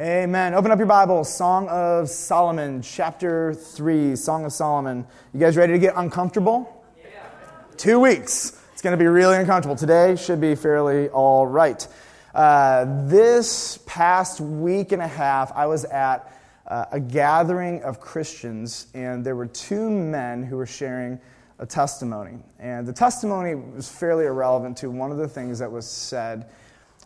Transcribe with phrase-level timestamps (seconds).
[0.00, 0.54] Amen.
[0.54, 1.24] Open up your Bible.
[1.24, 4.16] Song of Solomon, chapter 3.
[4.16, 5.06] Song of Solomon.
[5.34, 6.86] You guys ready to get uncomfortable?
[7.04, 7.20] Yeah.
[7.76, 8.58] Two weeks.
[8.72, 9.76] It's going to be really uncomfortable.
[9.76, 11.86] Today should be fairly all right.
[12.34, 16.34] Uh, this past week and a half, I was at
[16.66, 21.20] uh, a gathering of Christians, and there were two men who were sharing
[21.58, 22.38] a testimony.
[22.58, 26.48] And the testimony was fairly irrelevant to one of the things that was said.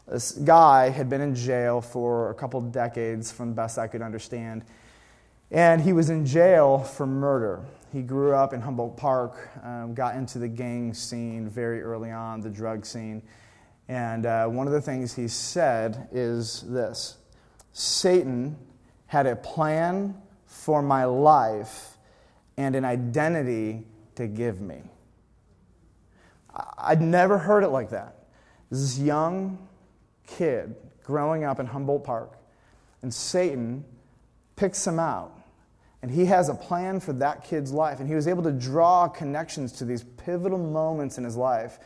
[0.07, 4.03] This guy had been in jail for a couple decades, from the best I could
[4.03, 4.65] understand.
[5.51, 7.65] And he was in jail for murder.
[7.93, 12.41] He grew up in Humboldt Park, um, got into the gang scene very early on,
[12.41, 13.23] the drug scene.
[13.89, 17.17] And uh, one of the things he said is this
[17.73, 18.59] Satan
[19.07, 21.97] had a plan for my life
[22.57, 23.87] and an identity
[24.17, 24.83] to give me.
[26.79, 28.27] I'd never heard it like that.
[28.71, 29.59] This young
[30.27, 32.39] kid growing up in Humboldt Park,
[33.03, 33.85] and Satan
[34.57, 35.39] picks him out.
[36.03, 37.99] And he has a plan for that kid's life.
[37.99, 41.79] And he was able to draw connections to these pivotal moments in his life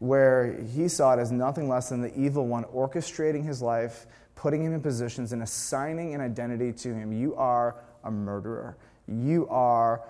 [0.00, 4.64] where he saw it as nothing less than the evil one orchestrating his life, putting
[4.64, 7.12] him in positions, and assigning an identity to him.
[7.12, 8.76] You are a murderer.
[9.06, 10.02] You are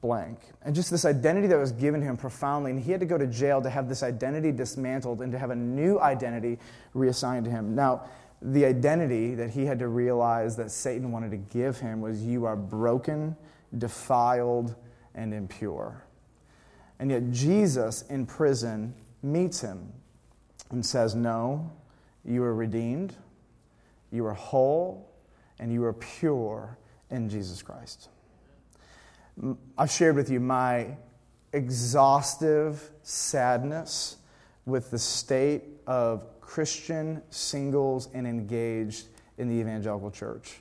[0.00, 0.38] blank.
[0.62, 2.70] And just this identity that was given to him profoundly.
[2.70, 5.50] And he had to go to jail to have this identity dismantled and to have
[5.50, 6.58] a new identity
[6.94, 7.74] reassigned to him.
[7.74, 8.04] Now,
[8.40, 12.44] the identity that he had to realize that Satan wanted to give him was you
[12.44, 13.36] are broken,
[13.76, 14.74] defiled,
[15.14, 16.04] and impure.
[17.00, 19.92] And yet, Jesus in prison meets him
[20.70, 21.70] and says, No,
[22.24, 23.14] you are redeemed,
[24.10, 25.10] you are whole,
[25.58, 26.78] and you are pure
[27.10, 28.08] in Jesus Christ.
[29.76, 30.96] I've shared with you my
[31.52, 34.16] exhaustive sadness
[34.66, 39.06] with the state of Christian singles and engaged
[39.38, 40.60] in the evangelical church.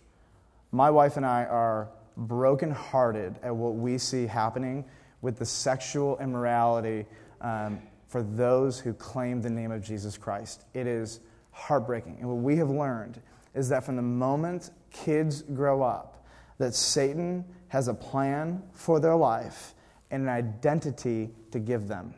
[0.72, 4.86] My wife and I are brokenhearted at what we see happening
[5.22, 7.06] with the sexual immorality
[7.42, 10.66] um, for those who claim the name of Jesus Christ.
[10.74, 11.20] It is
[11.52, 12.18] heartbreaking.
[12.20, 13.20] And what we have learned
[13.56, 16.26] is that from the moment kids grow up,
[16.60, 19.74] that Satan has a plan for their life
[20.12, 22.14] and an identity to give them.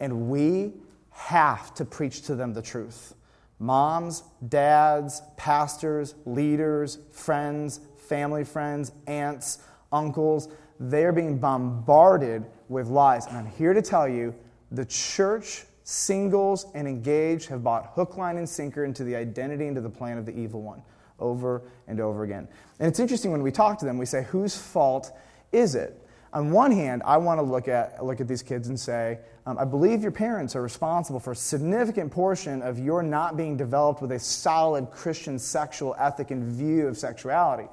[0.00, 0.72] And we
[1.10, 3.14] have to preach to them the truth.
[3.58, 9.58] Moms, dads, pastors, leaders, friends, family friends, aunts,
[9.92, 10.48] uncles,
[10.80, 13.26] they're being bombarded with lies.
[13.26, 14.34] And I'm here to tell you
[14.72, 19.80] the church, singles, and engaged have bought hook, line, and sinker into the identity, into
[19.80, 20.82] the plan of the evil one
[21.22, 22.48] over and over again.
[22.78, 25.12] And it's interesting when we talk to them, we say, whose fault
[25.52, 25.98] is it?
[26.34, 29.58] On one hand, I want to look at, look at these kids and say, um,
[29.58, 34.00] I believe your parents are responsible for a significant portion of your not being developed
[34.00, 37.68] with a solid Christian sexual ethic and view of sexuality.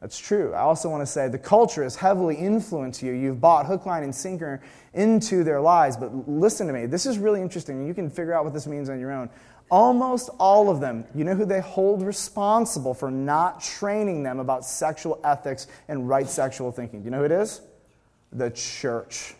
[0.00, 0.54] That's true.
[0.54, 3.12] I also want to say the culture has heavily influenced you.
[3.12, 4.62] You've bought hook, line, and sinker
[4.94, 5.96] into their lives.
[5.96, 6.86] But listen to me.
[6.86, 7.86] This is really interesting.
[7.86, 9.28] You can figure out what this means on your own.
[9.70, 14.64] Almost all of them, you know who they hold responsible for not training them about
[14.64, 17.00] sexual ethics and right sexual thinking?
[17.00, 17.60] Do you know who it is?
[18.32, 19.34] The church.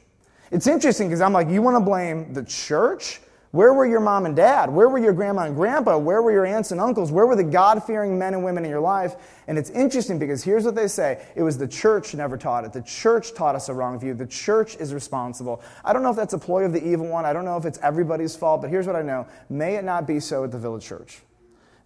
[0.51, 3.21] It's interesting because I'm like, you want to blame the church?
[3.53, 4.71] Where were your mom and dad?
[4.71, 5.99] Where were your grandma and grandpa?
[5.99, 7.11] Where were your aunts and uncles?
[7.11, 9.17] Where were the God fearing men and women in your life?
[9.49, 12.73] And it's interesting because here's what they say it was the church never taught it.
[12.73, 14.15] The church taught us a wrong view.
[14.15, 15.63] The church is responsible.
[15.85, 17.25] I don't know if that's a ploy of the evil one.
[17.25, 20.07] I don't know if it's everybody's fault, but here's what I know may it not
[20.07, 21.23] be so at the village church.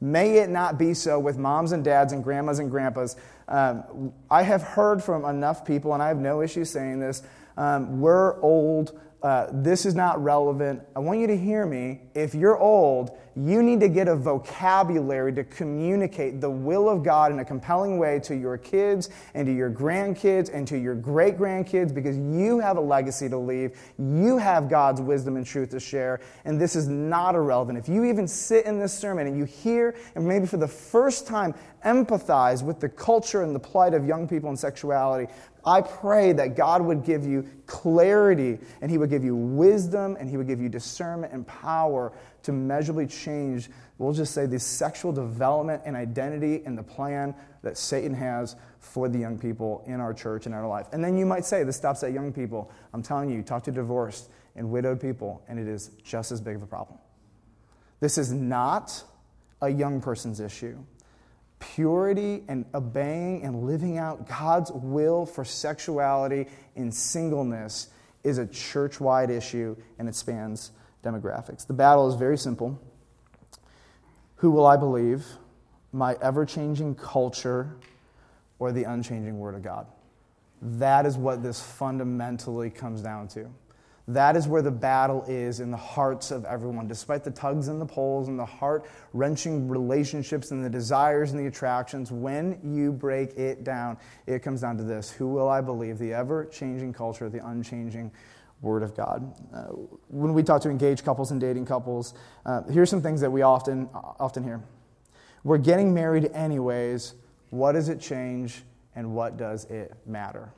[0.03, 3.17] May it not be so with moms and dads and grandmas and grandpas.
[3.49, 7.23] Um, I have heard from enough people, and I have no issue saying this.
[7.57, 10.83] Um, we're old uh, this is not relevant.
[10.95, 12.03] I want you to hear me.
[12.15, 17.33] If you're old, you need to get a vocabulary to communicate the will of God
[17.33, 21.37] in a compelling way to your kids and to your grandkids and to your great
[21.37, 23.77] grandkids because you have a legacy to leave.
[23.99, 27.79] You have God's wisdom and truth to share, and this is not irrelevant.
[27.79, 31.27] If you even sit in this sermon and you hear, and maybe for the first
[31.27, 35.31] time, empathize with the culture and the plight of young people and sexuality,
[35.67, 40.29] I pray that God would give you clarity and He would give you wisdom and
[40.29, 42.13] He would give you discernment and power
[42.45, 43.69] to measurably change,
[43.99, 49.09] we'll just say, the sexual development and identity and the plan that Satan has for
[49.09, 50.87] the young people in our church and our life.
[50.93, 52.71] And then you might say, this stops at young people.
[52.93, 56.57] I'm telling you, talk to divorced and widowed people, and it is just as big
[56.57, 56.99] of a problem.
[58.01, 59.03] This is not
[59.61, 60.79] a young person's issue
[61.75, 67.89] purity and obeying and living out God's will for sexuality in singleness
[68.23, 70.73] is a church wide issue and it spans
[71.05, 71.67] demographics.
[71.67, 72.81] The battle is very simple
[74.37, 75.25] Who will I believe
[75.93, 77.77] my ever changing culture
[78.59, 79.87] or the unchanging Word of God?
[80.63, 83.51] That is what this fundamentally comes down to.
[84.09, 86.87] That is where the battle is in the hearts of everyone.
[86.87, 88.85] Despite the tugs and the pulls and the heart
[89.15, 93.97] wrenching relationships and the desires and the attractions, when you break it down,
[94.27, 95.99] it comes down to this Who will I believe?
[95.99, 98.13] The ever changing culture, the unchanging
[98.65, 99.33] Word of God.
[99.55, 99.65] Uh,
[100.09, 102.15] when we talk to engaged couples and dating couples,
[102.47, 104.63] uh, here's some things that we often, often hear
[105.45, 107.15] We're getting married anyways.
[107.51, 108.63] What does it change
[108.97, 110.51] and what does it matter?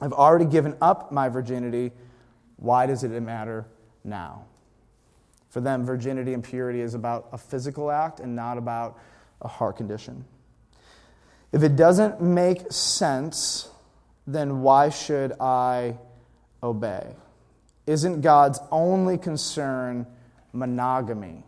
[0.00, 1.92] I've already given up my virginity.
[2.56, 3.66] Why does it matter
[4.04, 4.44] now?
[5.48, 8.98] For them, virginity and purity is about a physical act and not about
[9.40, 10.24] a heart condition.
[11.50, 13.70] If it doesn't make sense,
[14.26, 15.96] then why should I
[16.64, 17.14] obey?
[17.86, 20.06] Isn't God's only concern
[20.52, 21.44] monogamy?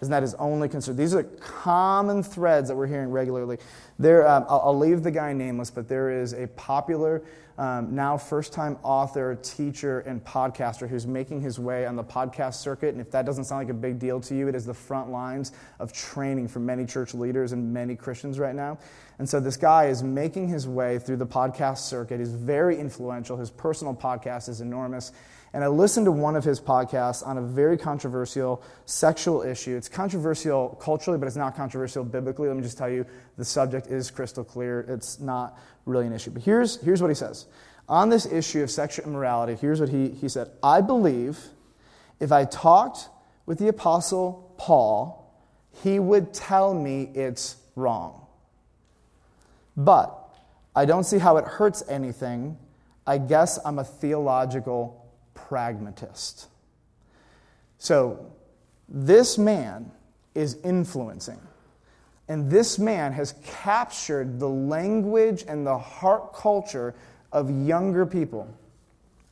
[0.00, 0.96] Isn't that his only concern?
[0.96, 3.58] These are common threads that we're hearing regularly.
[3.98, 7.22] There, um, I'll, I'll, leave the guy nameless, but there is a popular,
[7.56, 12.56] um, now first time author, teacher, and podcaster who's making his way on the podcast
[12.56, 12.90] circuit.
[12.90, 15.10] And if that doesn't sound like a big deal to you, it is the front
[15.10, 18.78] lines of training for many church leaders and many Christians right now.
[19.18, 22.18] And so this guy is making his way through the podcast circuit.
[22.18, 23.38] He's very influential.
[23.38, 25.12] His personal podcast is enormous.
[25.56, 29.74] And I listened to one of his podcasts on a very controversial sexual issue.
[29.74, 32.48] It's controversial culturally, but it's not controversial biblically.
[32.48, 33.06] Let me just tell you
[33.38, 34.80] the subject is crystal clear.
[34.80, 36.30] It's not really an issue.
[36.30, 37.46] But here's, here's what he says.
[37.88, 41.38] On this issue of sexual immorality, here's what he, he said I believe
[42.18, 43.08] if I talked
[43.44, 45.22] with the Apostle Paul,
[45.82, 48.26] he would tell me it's wrong.
[49.76, 50.16] But
[50.74, 52.56] I don't see how it hurts anything.
[53.06, 56.48] I guess I'm a theological pragmatist.
[57.78, 58.32] So,
[58.88, 59.90] this man
[60.34, 61.40] is influencing.
[62.28, 66.94] And this man has captured the language and the heart culture
[67.32, 68.48] of younger people.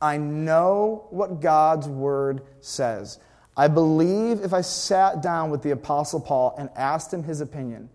[0.01, 3.19] I know what God's word says.
[3.57, 7.89] I believe if I sat down with the Apostle Paul and asked him his opinion,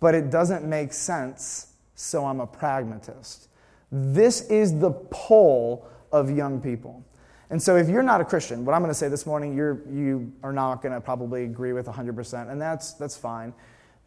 [0.00, 3.48] but it doesn't make sense, so I'm a pragmatist.
[3.90, 7.04] This is the pull of young people.
[7.50, 9.82] And so, if you're not a Christian, what I'm going to say this morning, you're,
[9.90, 13.52] you are not going to probably agree with 100%, and that's, that's fine.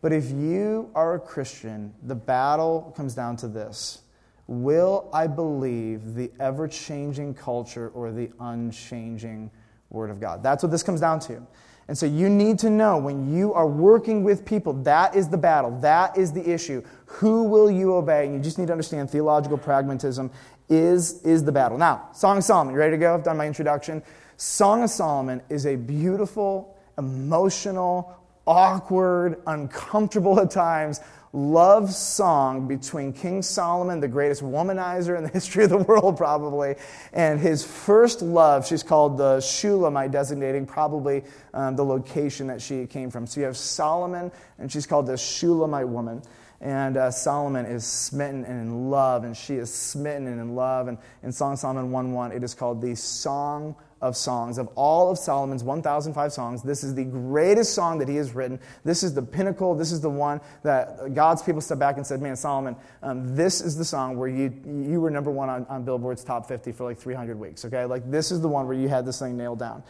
[0.02, 4.02] But if you are a Christian, the battle comes down to this
[4.48, 9.52] Will I believe the ever changing culture or the unchanging
[9.90, 10.42] Word of God?
[10.42, 11.46] That's what this comes down to.
[11.90, 15.38] And so you need to know when you are working with people, that is the
[15.38, 16.84] battle, that is the issue.
[17.06, 18.26] Who will you obey?
[18.26, 20.32] And you just need to understand theological pragmatism
[20.70, 21.78] is, is the battle.
[21.78, 23.14] Now, Song of Solomon, you ready to go?
[23.14, 24.04] I've done my introduction.
[24.36, 28.18] Song of Solomon is a beautiful, emotional,
[28.48, 31.02] awkward, uncomfortable at times
[31.34, 36.76] love song between King Solomon, the greatest womanizer in the history of the world, probably,
[37.14, 38.66] and his first love.
[38.66, 41.24] She's called the Shulamite, designating probably
[41.54, 43.28] um, the location that she came from.
[43.28, 46.22] So you have Solomon, and she's called the Shulamite woman.
[46.60, 50.88] And uh, Solomon is smitten and in love, and she is smitten and in love.
[50.88, 54.58] And in Song Solomon 1 1, it is called the Song of songs.
[54.58, 58.60] Of all of Solomon's 1,005 songs, this is the greatest song that he has written.
[58.84, 59.76] This is the pinnacle.
[59.76, 63.62] This is the one that God's people stepped back and said, Man, Solomon, um, this
[63.62, 66.84] is the song where you, you were number one on, on Billboard's top 50 for
[66.84, 67.86] like 300 weeks, okay?
[67.86, 69.84] Like, this is the one where you had this thing nailed down.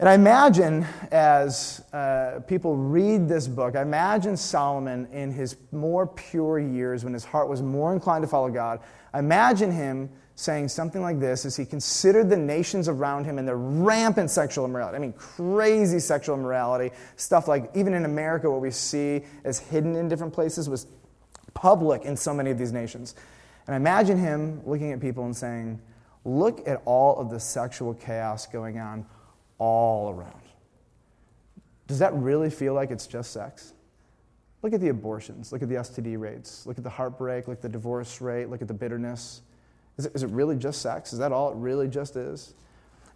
[0.00, 6.06] And I imagine as uh, people read this book, I imagine Solomon in his more
[6.06, 8.80] pure years when his heart was more inclined to follow God.
[9.12, 10.08] I imagine him
[10.40, 14.64] saying something like this as he considered the nations around him and their rampant sexual
[14.64, 14.96] immorality.
[14.96, 16.94] I mean, crazy sexual immorality.
[17.16, 20.86] Stuff like, even in America, what we see as hidden in different places was
[21.52, 23.14] public in so many of these nations.
[23.66, 25.80] And I imagine him looking at people and saying,
[26.24, 29.06] Look at all of the sexual chaos going on
[29.58, 30.42] all around.
[31.86, 33.72] Does that really feel like it's just sex?
[34.62, 37.62] Look at the abortions, look at the STD rates, look at the heartbreak, look at
[37.62, 39.40] the divorce rate, look at the bitterness.
[40.00, 41.12] Is it, is it really just sex?
[41.12, 42.54] Is that all it really just is?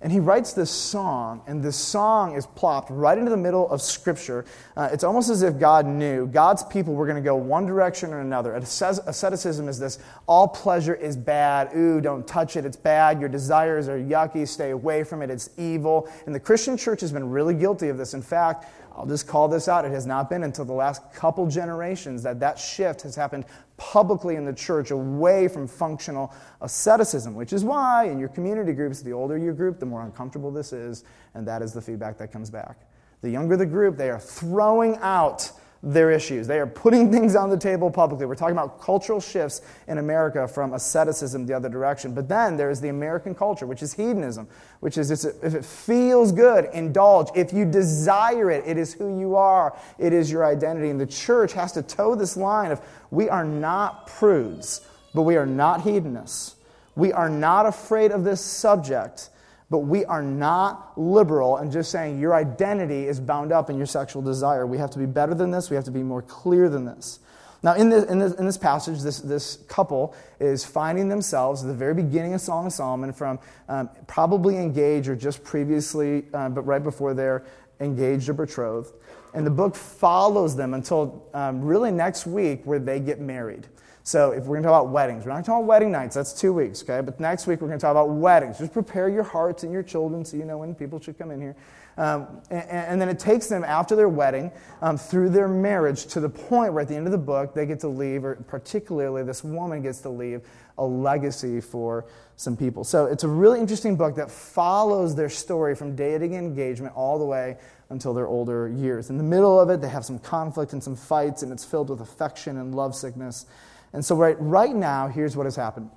[0.03, 3.81] And he writes this song, and this song is plopped right into the middle of
[3.81, 4.45] Scripture.
[4.77, 8.13] Uh, it's almost as if God knew God's people were going to go one direction
[8.13, 8.55] or another.
[8.55, 11.75] Asceticism is this all pleasure is bad.
[11.75, 12.67] Ooh, don't touch it.
[12.67, 13.19] It's bad.
[13.19, 14.47] Your desires are yucky.
[14.47, 15.31] Stay away from it.
[15.31, 16.07] It's evil.
[16.27, 18.13] And the Christian church has been really guilty of this.
[18.13, 19.85] In fact, I'll just call this out.
[19.85, 23.45] It has not been until the last couple generations that that shift has happened
[23.77, 29.03] publicly in the church away from functional asceticism, which is why in your community groups,
[29.03, 32.31] the older your group, the more uncomfortable this is, and that is the feedback that
[32.31, 32.79] comes back.
[33.23, 35.51] The younger the group, they are throwing out
[35.85, 36.47] their issues.
[36.47, 38.27] They are putting things on the table publicly.
[38.27, 42.15] We're talking about cultural shifts in America from asceticism the other direction.
[42.15, 44.49] But then there's the American culture, which is hedonism,
[44.81, 47.29] which is if it feels good, indulge.
[47.35, 50.91] If you desire it, it is who you are, it is your identity.
[50.91, 55.37] And the church has to toe this line of we are not prudes, but we
[55.37, 56.57] are not hedonists.
[56.97, 59.31] We are not afraid of this subject
[59.71, 63.87] but we are not liberal and just saying your identity is bound up in your
[63.87, 64.67] sexual desire.
[64.67, 67.21] We have to be better than this, we have to be more clear than this.
[67.65, 71.69] Now, in this, in this, in this passage, this, this couple is finding themselves at
[71.69, 73.39] the very beginning of Song of Solomon from
[73.71, 77.47] um, probably engaged or just previously, uh, but right before they're
[77.81, 78.93] engaged or betrothed.
[79.33, 83.67] And the book follows them until um, really next week where they get married.
[84.07, 86.15] So if we're going to talk about weddings, we're not talking about wedding nights.
[86.15, 87.01] That's two weeks, okay?
[87.01, 88.59] But next week we're going to talk about weddings.
[88.59, 91.41] Just prepare your hearts and your children so you know when people should come in
[91.41, 91.57] here.
[91.97, 94.51] Um, and, and, then it takes them after their wedding
[94.83, 97.67] um, through their marriage to the point where at the end of the book they
[97.67, 100.43] get to leave, or particularly this woman gets to leave
[100.77, 102.05] a legacy for
[102.37, 102.85] some people.
[102.85, 107.25] So it's a really interesting book that follows their story from dating engagement all the
[107.25, 107.57] way
[107.91, 109.09] until their older years.
[109.09, 111.91] In the middle of it, they have some conflict and some fights, and it's filled
[111.91, 113.47] with affection and lovesickness.
[113.95, 115.89] And so, right, right now, here's what has happened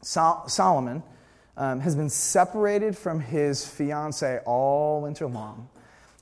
[0.00, 1.02] Sol- Solomon
[1.56, 5.68] um, has been separated from his fiancee all winter long.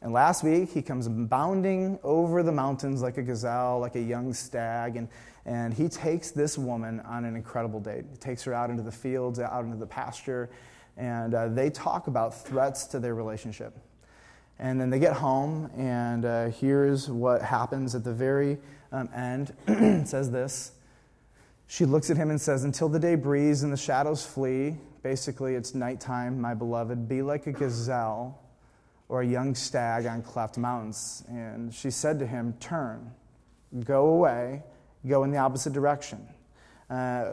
[0.03, 4.35] And last week, he comes bounding over the mountains like a gazelle, like a young
[4.35, 5.09] stag, and,
[5.47, 8.05] and he takes this woman on an incredible date.
[8.11, 10.51] He takes her out into the fields, out into the pasture,
[10.97, 13.79] and uh, they talk about threats to their relationship.
[14.59, 18.59] And then they get home, and uh, here's what happens at the very
[18.91, 19.55] um, end.
[19.69, 20.73] it says this
[21.69, 25.55] she looks at him and says, Until the day breathes and the shadows flee, basically
[25.55, 28.43] it's nighttime, my beloved, be like a gazelle
[29.09, 31.25] or a young stag on cleft mountains.
[31.29, 33.13] And she said to him, Turn,
[33.85, 34.63] go away,
[35.07, 36.27] go in the opposite direction.
[36.89, 37.33] Uh,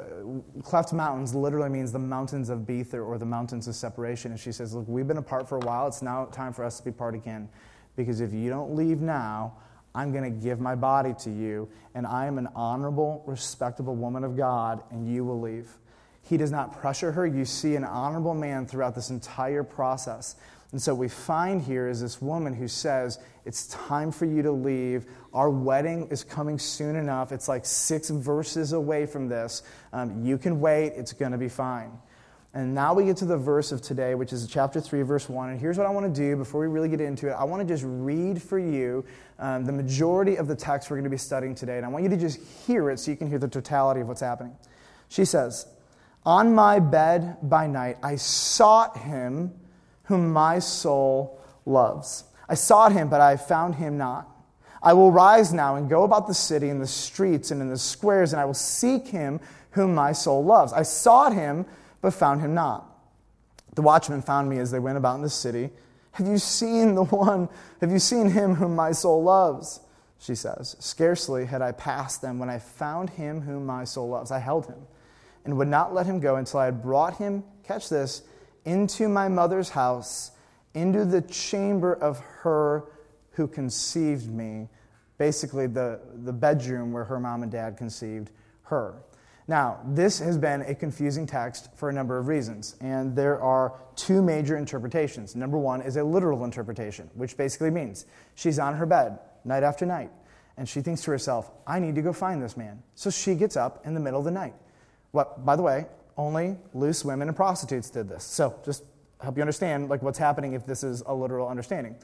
[0.63, 4.31] cleft mountains literally means the mountains of Bether or the mountains of separation.
[4.31, 5.87] And she says, Look, we've been apart for a while.
[5.87, 7.47] It's now time for us to be part again.
[7.95, 9.53] Because if you don't leave now,
[9.95, 14.23] I'm going to give my body to you, and I am an honorable, respectable woman
[14.23, 15.69] of God, and you will leave.
[16.21, 17.25] He does not pressure her.
[17.25, 20.35] You see an honorable man throughout this entire process.
[20.71, 24.41] And so, what we find here is this woman who says, It's time for you
[24.41, 25.05] to leave.
[25.33, 27.31] Our wedding is coming soon enough.
[27.31, 29.63] It's like six verses away from this.
[29.93, 31.91] Um, you can wait, it's going to be fine.
[32.55, 35.49] And now we get to the verse of today, which is chapter 3, verse 1.
[35.49, 37.33] And here's what I want to do before we really get into it.
[37.33, 39.03] I want to just read for you
[39.39, 41.75] um, the majority of the text we're going to be studying today.
[41.75, 44.07] And I want you to just hear it so you can hear the totality of
[44.07, 44.55] what's happening.
[45.09, 45.67] She says,
[46.25, 49.51] On my bed by night, I sought him
[50.03, 52.23] whom my soul loves.
[52.47, 54.29] I sought him, but I found him not.
[54.81, 57.77] I will rise now and go about the city in the streets and in the
[57.77, 60.71] squares, and I will seek him whom my soul loves.
[60.71, 61.65] I sought him
[62.05, 62.85] but found him not.
[63.73, 65.71] The watchmen found me as they went about in the city.
[66.11, 67.49] Have you seen the one?
[67.81, 69.79] Have you seen him whom my soul loves?
[70.19, 70.75] She says.
[70.77, 74.29] Scarcely had I passed them when I found him whom my soul loves.
[74.29, 74.85] I held him
[75.45, 78.21] and would not let him go until I had brought him, catch this,
[78.65, 80.29] into my mother's house,
[80.75, 82.83] into the chamber of her
[83.31, 84.69] who conceived me.
[85.17, 88.29] Basically, the, the bedroom where her mom and dad conceived
[88.65, 88.93] her.
[89.47, 93.73] Now, this has been a confusing text for a number of reasons, and there are
[93.95, 95.35] two major interpretations.
[95.35, 99.85] Number one is a literal interpretation, which basically means she's on her bed night after
[99.85, 100.09] night,
[100.57, 102.81] and she thinks to herself, I need to go find this man.
[102.95, 104.55] So she gets up in the middle of the night.
[105.11, 105.85] What, by the way,
[106.17, 108.23] only loose women and prostitutes did this.
[108.23, 108.83] So just
[109.21, 111.95] help you understand like what's happening if this is a literal understanding.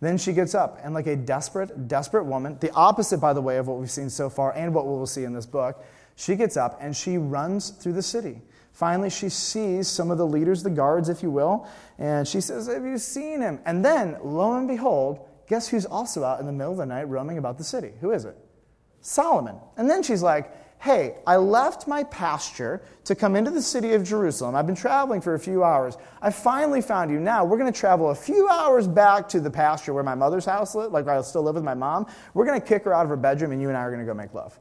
[0.00, 3.56] Then she gets up, and like a desperate, desperate woman, the opposite, by the way,
[3.58, 5.82] of what we've seen so far and what we will see in this book,
[6.16, 8.42] she gets up and she runs through the city.
[8.72, 12.66] Finally, she sees some of the leaders, the guards, if you will, and she says,
[12.66, 13.60] Have you seen him?
[13.66, 17.04] And then, lo and behold, guess who's also out in the middle of the night
[17.04, 17.92] roaming about the city?
[18.00, 18.36] Who is it?
[19.02, 19.56] Solomon.
[19.76, 24.02] And then she's like, Hey, I left my pasture to come into the city of
[24.02, 24.56] Jerusalem.
[24.56, 25.96] I've been traveling for a few hours.
[26.20, 27.20] I finally found you.
[27.20, 30.44] Now we're going to travel a few hours back to the pasture where my mother's
[30.44, 32.06] house lived, like I still live with my mom.
[32.34, 34.04] We're going to kick her out of her bedroom, and you and I are going
[34.04, 34.58] to go make love.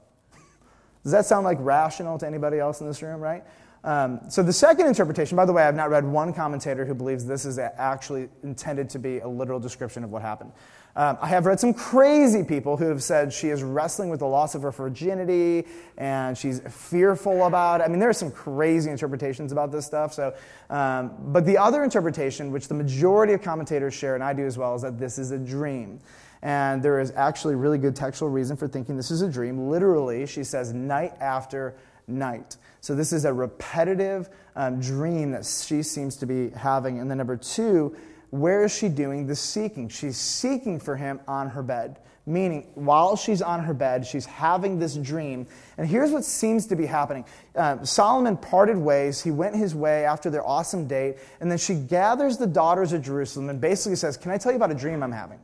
[1.03, 3.43] Does that sound like rational to anybody else in this room, right?
[3.83, 7.25] Um, so, the second interpretation, by the way, I've not read one commentator who believes
[7.25, 10.51] this is actually intended to be a literal description of what happened.
[10.95, 14.27] Um, I have read some crazy people who have said she is wrestling with the
[14.27, 15.65] loss of her virginity
[15.97, 17.85] and she's fearful about it.
[17.85, 20.13] I mean, there are some crazy interpretations about this stuff.
[20.13, 20.33] So,
[20.69, 24.57] um, but the other interpretation, which the majority of commentators share, and I do as
[24.57, 26.01] well, is that this is a dream.
[26.41, 29.69] And there is actually really good textual reason for thinking this is a dream.
[29.69, 31.75] Literally, she says, night after
[32.07, 32.57] night.
[32.81, 36.99] So this is a repetitive um, dream that she seems to be having.
[36.99, 37.95] And then, number two,
[38.31, 39.89] where is she doing the seeking?
[39.89, 41.99] She's seeking for him on her bed.
[42.25, 45.47] Meaning, while she's on her bed, she's having this dream.
[45.77, 49.21] And here's what seems to be happening uh, Solomon parted ways.
[49.21, 51.17] He went his way after their awesome date.
[51.39, 54.55] And then she gathers the daughters of Jerusalem and basically says, Can I tell you
[54.55, 55.39] about a dream I'm having?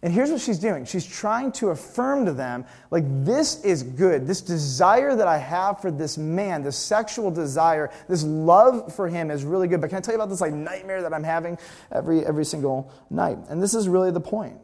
[0.00, 4.26] And here's what she's doing she's trying to affirm to them, like, this is good.
[4.26, 9.30] This desire that I have for this man, this sexual desire, this love for him
[9.30, 9.80] is really good.
[9.80, 11.58] But can I tell you about this, like, nightmare that I'm having
[11.90, 13.38] every, every single night?
[13.48, 14.56] And this is really the point.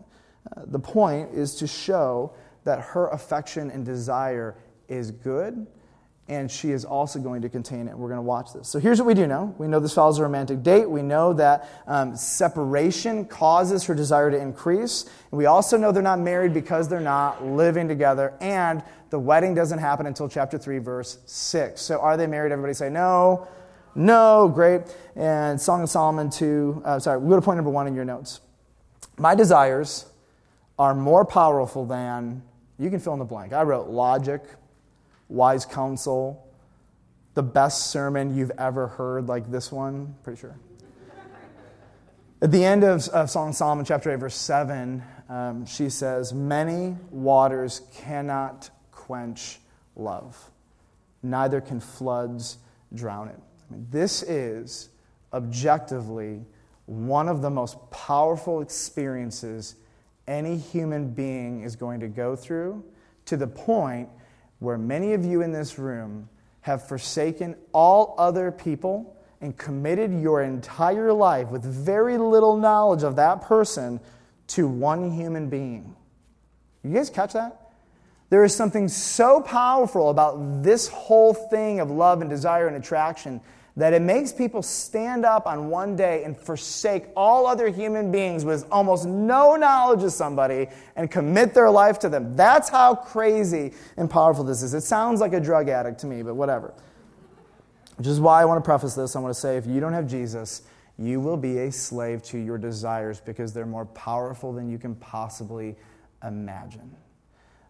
[0.57, 4.57] Uh, the point is to show that her affection and desire
[4.89, 5.67] is good
[6.29, 7.97] and she is also going to contain it.
[7.97, 8.67] We're going to watch this.
[8.69, 10.89] So here's what we do know we know this follows a romantic date.
[10.89, 15.05] We know that um, separation causes her desire to increase.
[15.31, 18.33] And we also know they're not married because they're not living together.
[18.41, 21.81] And the wedding doesn't happen until chapter 3, verse 6.
[21.81, 22.53] So are they married?
[22.53, 23.47] Everybody say no.
[23.95, 24.83] No, great.
[25.15, 28.05] And Song of Solomon 2, uh, sorry, we go to point number one in your
[28.05, 28.41] notes.
[29.19, 30.07] My desires
[30.79, 32.43] are more powerful than,
[32.79, 33.53] you can fill in the blank.
[33.53, 34.43] I wrote logic,
[35.29, 36.47] wise counsel,
[37.35, 40.57] the best sermon you've ever heard, like this one, pretty sure.
[42.43, 46.33] At the end of, of Song of Solomon, chapter 8, verse 7, um, she says,
[46.35, 49.61] Many waters cannot quench
[49.97, 50.51] love,
[51.23, 52.59] neither can floods
[52.95, 53.39] drown it.
[53.39, 54.91] I mean, this is
[55.33, 56.45] objectively
[56.87, 59.77] one of the most powerful experiences
[60.27, 62.85] any human being is going to go through
[63.27, 64.09] to the point
[64.59, 66.29] where many of you in this room
[66.63, 73.17] have forsaken all other people and committed your entire life with very little knowledge of
[73.17, 74.01] that person
[74.47, 75.95] to one human being.
[76.83, 77.73] You guys catch that?
[78.31, 83.41] There is something so powerful about this whole thing of love and desire and attraction
[83.77, 88.45] that it makes people stand up on one day and forsake all other human beings
[88.45, 92.37] with almost no knowledge of somebody and commit their life to them.
[92.37, 94.75] That's how crazy and powerful this is.
[94.75, 96.73] It sounds like a drug addict to me, but whatever.
[97.97, 99.17] Which is why I want to preface this.
[99.17, 100.63] I want to say if you don't have Jesus,
[100.97, 104.95] you will be a slave to your desires because they're more powerful than you can
[104.97, 105.75] possibly
[106.23, 106.95] imagine.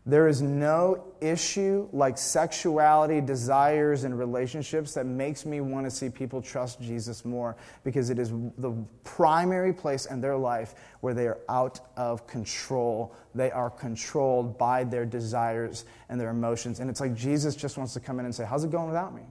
[0.07, 6.11] There is no issue like sexuality, desires, and relationships that makes me want to see
[6.11, 11.27] people trust Jesus more because it is the primary place in their life where they
[11.27, 13.15] are out of control.
[13.35, 16.81] They are controlled by their desires and their emotions.
[16.81, 19.15] And it's like Jesus just wants to come in and say, How's it going without
[19.15, 19.23] me?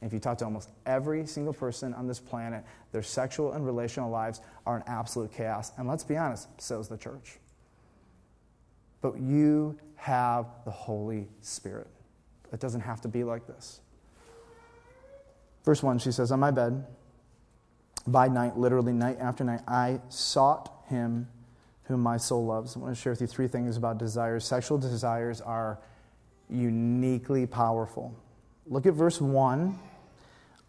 [0.00, 3.64] And if you talk to almost every single person on this planet, their sexual and
[3.64, 5.72] relational lives are in absolute chaos.
[5.78, 7.38] And let's be honest, so is the church.
[9.00, 11.88] But you have the Holy Spirit.
[12.52, 13.80] It doesn't have to be like this.
[15.64, 16.86] Verse 1, she says, On my bed,
[18.06, 21.28] by night, literally night after night, I sought him
[21.84, 22.76] whom my soul loves.
[22.76, 24.44] I want to share with you three things about desires.
[24.44, 25.78] Sexual desires are
[26.48, 28.14] uniquely powerful.
[28.66, 29.78] Look at verse 1.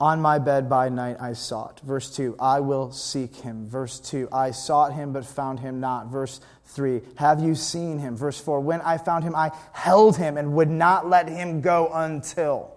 [0.01, 1.81] On my bed by night I sought.
[1.81, 3.67] Verse 2, I will seek him.
[3.67, 6.07] Verse 2, I sought him but found him not.
[6.07, 8.15] Verse 3, have you seen him?
[8.15, 11.91] Verse 4, when I found him, I held him and would not let him go
[11.93, 12.71] until.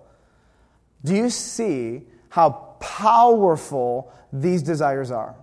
[1.05, 5.37] Do you see how powerful these desires are?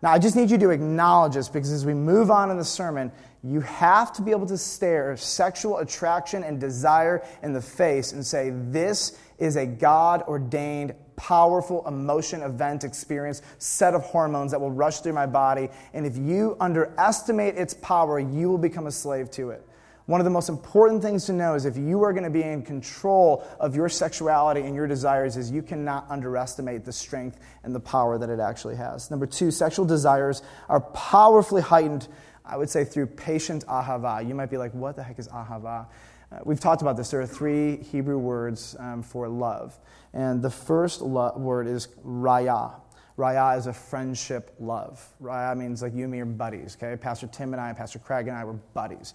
[0.00, 2.64] Now, I just need you to acknowledge this because as we move on in the
[2.64, 8.12] sermon, you have to be able to stare sexual attraction and desire in the face
[8.12, 14.60] and say, This is a God ordained powerful emotion, event, experience, set of hormones that
[14.60, 15.68] will rush through my body.
[15.94, 19.66] And if you underestimate its power, you will become a slave to it.
[20.06, 22.42] One of the most important things to know is if you are going to be
[22.44, 27.74] in control of your sexuality and your desires is you cannot underestimate the strength and
[27.74, 29.10] the power that it actually has.
[29.10, 32.06] Number 2, sexual desires are powerfully heightened,
[32.44, 34.26] I would say through patient ahava.
[34.26, 35.86] You might be like, "What the heck is ahava?"
[36.30, 37.10] Uh, we've talked about this.
[37.10, 39.78] There are three Hebrew words um, for love.
[40.16, 42.80] And the first lo- word is raya.
[43.18, 45.06] Raya is a friendship love.
[45.22, 46.96] Raya means like you and me are buddies, okay?
[46.96, 49.12] Pastor Tim and I, Pastor Craig and I were buddies.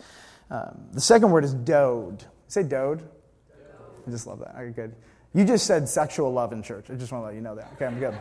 [0.51, 2.23] Um, the second word is dode.
[2.47, 2.99] Say dode.
[2.99, 3.07] dode.
[4.07, 4.55] I just love that.
[4.55, 4.95] Okay, good.
[5.33, 6.91] You just said sexual love in church.
[6.91, 7.71] I just want to let you know that.
[7.73, 8.15] Okay, I'm good.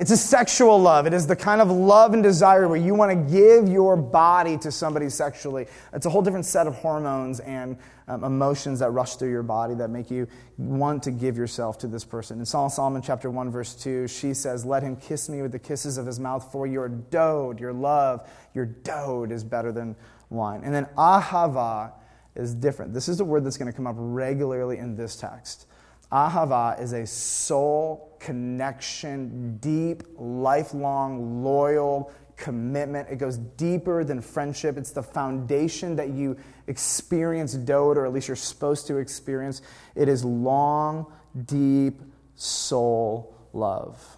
[0.00, 1.08] It's a sexual love.
[1.08, 4.56] It is the kind of love and desire where you want to give your body
[4.58, 5.66] to somebody sexually.
[5.92, 9.74] It's a whole different set of hormones and um, emotions that rush through your body
[9.74, 12.38] that make you want to give yourself to this person.
[12.38, 15.58] In Song Solomon chapter 1 verse 2, she says, "Let him kiss me with the
[15.58, 19.96] kisses of his mouth for your dode, your love, your dode is better than
[20.30, 21.90] wine." And then ahava
[22.36, 22.94] is different.
[22.94, 25.66] This is a word that's going to come up regularly in this text.
[26.12, 33.08] Ahava is a soul connection, deep, lifelong, loyal commitment.
[33.10, 34.76] It goes deeper than friendship.
[34.78, 39.60] It's the foundation that you experience dode, or at least you're supposed to experience.
[39.94, 41.12] It is long,
[41.46, 42.00] deep
[42.36, 44.16] soul love.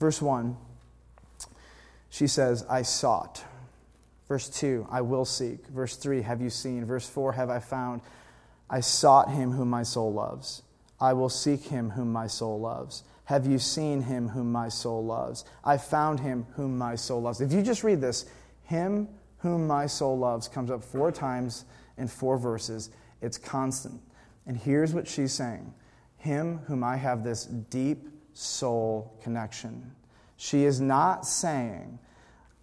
[0.00, 0.56] Verse 1,
[2.10, 3.44] she says, I sought.
[4.26, 5.66] Verse 2, I will seek.
[5.68, 6.84] Verse 3, have you seen?
[6.84, 8.00] Verse 4, have I found?
[8.70, 10.62] I sought him whom my soul loves.
[11.00, 13.04] I will seek him whom my soul loves.
[13.24, 15.44] Have you seen him whom my soul loves?
[15.64, 17.40] I found him whom my soul loves.
[17.40, 18.26] If you just read this,
[18.64, 19.08] him
[19.38, 21.64] whom my soul loves comes up four times
[21.96, 22.90] in four verses.
[23.22, 24.00] It's constant.
[24.46, 25.72] And here's what she's saying
[26.18, 29.92] Him whom I have this deep soul connection.
[30.36, 31.98] She is not saying,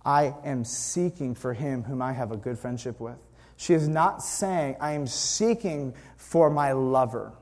[0.04, 3.18] I am seeking for him whom I have a good friendship with.
[3.56, 7.34] She is not saying, I am seeking for my lover.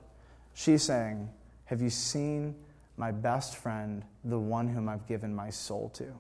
[0.54, 1.30] She's saying,
[1.66, 2.56] Have you seen
[3.00, 6.14] my best friend, the one whom I've given my soul to?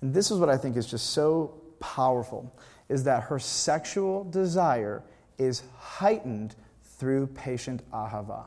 [0.00, 5.02] And this is what I think is just so powerful is that her sexual desire
[5.38, 8.44] is heightened through patient ahava.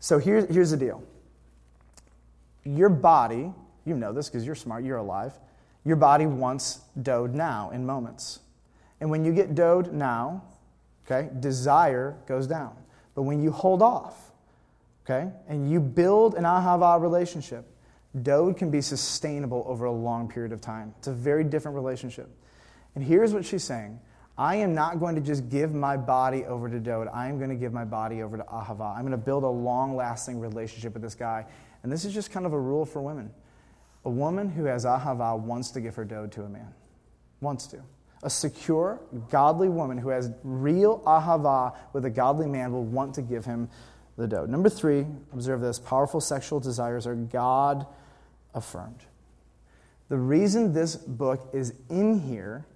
[0.00, 1.02] So here's, here's the deal.
[2.64, 3.52] Your body,
[3.84, 5.38] you know this because you're smart, you're alive.
[5.84, 8.40] Your body wants dode now in moments.
[9.00, 10.42] And when you get dode now,
[11.04, 12.74] okay, desire goes down.
[13.14, 14.25] But when you hold off,
[15.08, 17.64] okay, and you build an ahava relationship,
[18.22, 20.94] dode can be sustainable over a long period of time.
[20.98, 22.28] It's a very different relationship.
[22.94, 24.00] And here's what she's saying
[24.36, 27.08] I am not going to just give my body over to dode.
[27.12, 28.94] I am going to give my body over to ahava.
[28.94, 31.46] I'm going to build a long lasting relationship with this guy.
[31.82, 33.30] And this is just kind of a rule for women.
[34.04, 36.74] A woman who has ahava wants to give her dode to a man,
[37.40, 37.80] wants to.
[38.22, 43.22] A secure, godly woman who has real ahava with a godly man will want to
[43.22, 43.68] give him
[44.16, 44.46] the.
[44.46, 47.86] Number three, observe this powerful sexual desires are God
[48.54, 49.00] affirmed.
[50.08, 52.66] The reason this book is in here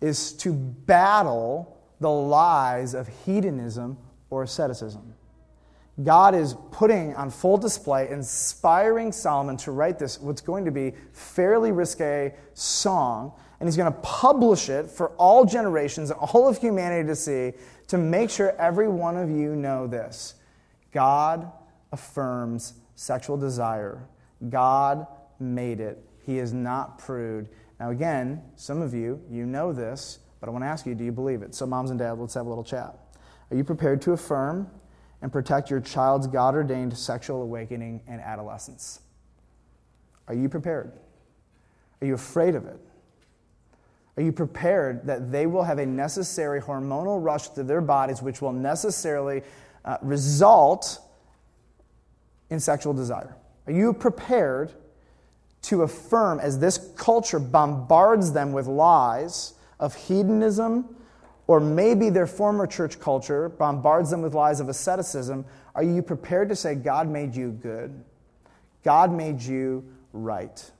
[0.00, 3.98] is to battle the lies of hedonism
[4.30, 5.14] or asceticism.
[6.04, 10.92] God is putting on full display, inspiring Solomon to write this, what's going to be
[11.12, 17.06] fairly risque song and he's going to publish it for all generations, all of humanity
[17.08, 17.52] to see,
[17.88, 20.34] to make sure every one of you know this.
[20.92, 21.50] God
[21.92, 24.08] affirms sexual desire.
[24.48, 25.06] God
[25.38, 26.04] made it.
[26.24, 27.48] He is not prude.
[27.80, 31.04] Now, again, some of you, you know this, but I want to ask you, do
[31.04, 31.54] you believe it?
[31.54, 32.94] So, moms and dads, let's have a little chat.
[33.50, 34.70] Are you prepared to affirm
[35.22, 39.00] and protect your child's God ordained sexual awakening and adolescence?
[40.26, 40.92] Are you prepared?
[42.00, 42.78] Are you afraid of it?
[44.16, 48.42] Are you prepared that they will have a necessary hormonal rush to their bodies, which
[48.42, 49.42] will necessarily
[49.88, 51.00] uh, result
[52.50, 53.34] in sexual desire?
[53.66, 54.72] Are you prepared
[55.62, 60.94] to affirm, as this culture bombards them with lies of hedonism,
[61.46, 65.44] or maybe their former church culture bombards them with lies of asceticism?
[65.74, 68.04] Are you prepared to say, God made you good?
[68.84, 70.70] God made you right?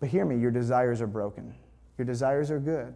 [0.00, 1.54] But hear me, your desires are broken.
[1.96, 2.94] Your desires are good,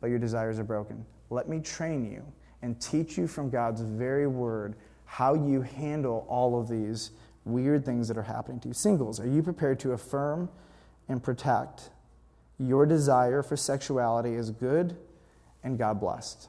[0.00, 1.06] but your desires are broken.
[1.30, 2.22] Let me train you
[2.62, 7.12] and teach you from God's very word how you handle all of these
[7.44, 8.74] weird things that are happening to you.
[8.74, 10.50] Singles, are you prepared to affirm
[11.08, 11.90] and protect
[12.58, 14.96] your desire for sexuality as good
[15.64, 16.48] and God blessed?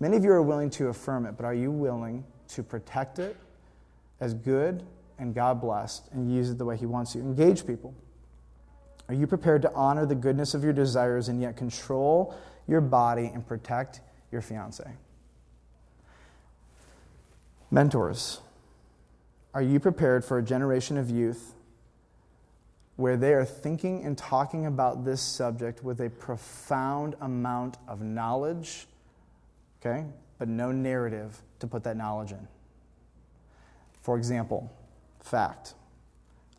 [0.00, 3.36] Many of you are willing to affirm it, but are you willing to protect it
[4.20, 4.82] as good
[5.18, 7.20] and God blessed and use it the way He wants you?
[7.20, 7.94] Engage people.
[9.08, 12.34] Are you prepared to honor the goodness of your desires and yet control
[12.66, 14.84] your body and protect your fiance?
[17.70, 18.40] Mentors,
[19.52, 21.54] are you prepared for a generation of youth
[22.96, 28.86] where they are thinking and talking about this subject with a profound amount of knowledge,
[29.80, 30.06] okay,
[30.38, 32.48] but no narrative to put that knowledge in?
[34.00, 34.72] For example,
[35.20, 35.74] fact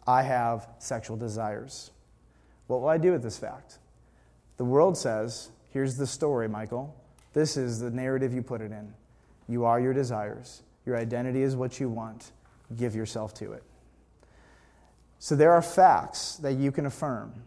[0.05, 1.89] I have sexual desires.
[2.67, 3.79] What will I do with this fact?
[4.57, 6.95] The world says, here's the story, Michael.
[7.33, 8.93] This is the narrative you put it in.
[9.47, 10.61] You are your desires.
[10.89, 12.31] Your identity is what you want.
[12.75, 13.61] Give yourself to it.
[15.19, 17.43] So there are facts that you can affirm,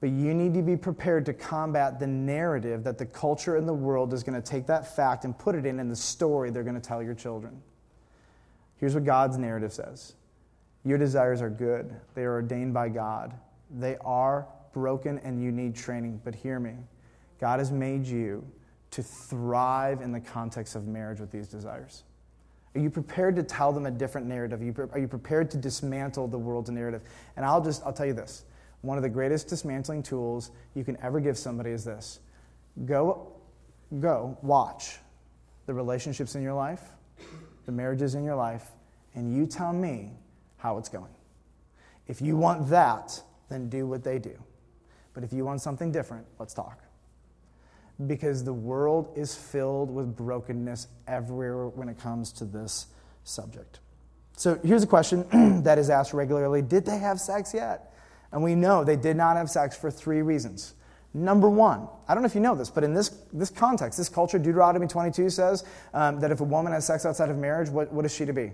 [0.00, 3.74] but you need to be prepared to combat the narrative that the culture and the
[3.74, 6.62] world is going to take that fact and put it in in the story they're
[6.62, 7.60] going to tell your children.
[8.78, 10.14] Here's what God's narrative says
[10.82, 13.34] Your desires are good, they are ordained by God.
[13.68, 16.76] They are broken and you need training, but hear me.
[17.40, 18.42] God has made you
[18.92, 22.04] to thrive in the context of marriage with these desires.
[22.74, 24.60] Are you prepared to tell them a different narrative?
[24.60, 27.02] Are you, are you prepared to dismantle the world's narrative?
[27.36, 28.44] And I'll just, I'll tell you this.
[28.82, 32.20] One of the greatest dismantling tools you can ever give somebody is this.
[32.84, 33.32] Go,
[33.98, 34.98] go, watch
[35.66, 36.82] the relationships in your life,
[37.66, 38.70] the marriages in your life,
[39.14, 40.12] and you tell me
[40.56, 41.14] how it's going.
[42.06, 44.38] If you want that, then do what they do.
[45.12, 46.82] But if you want something different, let's talk
[48.06, 52.86] because the world is filled with brokenness everywhere when it comes to this
[53.24, 53.80] subject.
[54.36, 57.94] So here's a question that is asked regularly Did they have sex yet?
[58.32, 60.74] And we know they did not have sex for three reasons.
[61.12, 64.08] Number one, I don't know if you know this, but in this, this context, this
[64.08, 67.92] culture, Deuteronomy 22 says um, that if a woman has sex outside of marriage, what,
[67.92, 68.52] what is she to be?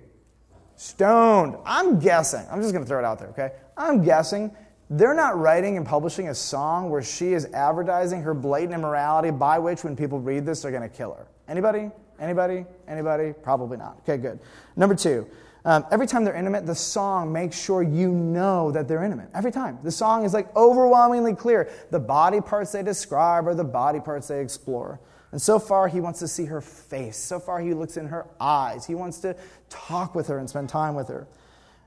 [0.76, 1.56] Stoned.
[1.66, 2.46] I'm guessing.
[2.50, 3.52] I'm just going to throw it out there, okay?
[3.76, 4.50] I'm guessing
[4.90, 9.58] they're not writing and publishing a song where she is advertising her blatant immorality by
[9.58, 11.26] which when people read this they're going to kill her.
[11.48, 11.90] Anybody?
[12.18, 12.64] Anybody?
[12.88, 13.32] Anybody?
[13.32, 13.98] Probably not.
[14.00, 14.38] Okay, good.
[14.76, 15.26] Number two,
[15.64, 19.28] um, every time they're intimate, the song makes sure you know that they're intimate.
[19.34, 19.80] Every time.
[19.82, 21.68] The song is like overwhelmingly clear.
[21.90, 25.00] The body parts they describe are the body parts they explore.
[25.32, 27.16] And so far, he wants to see her face.
[27.16, 28.86] So far, he looks in her eyes.
[28.86, 29.36] He wants to
[29.68, 31.26] talk with her and spend time with her.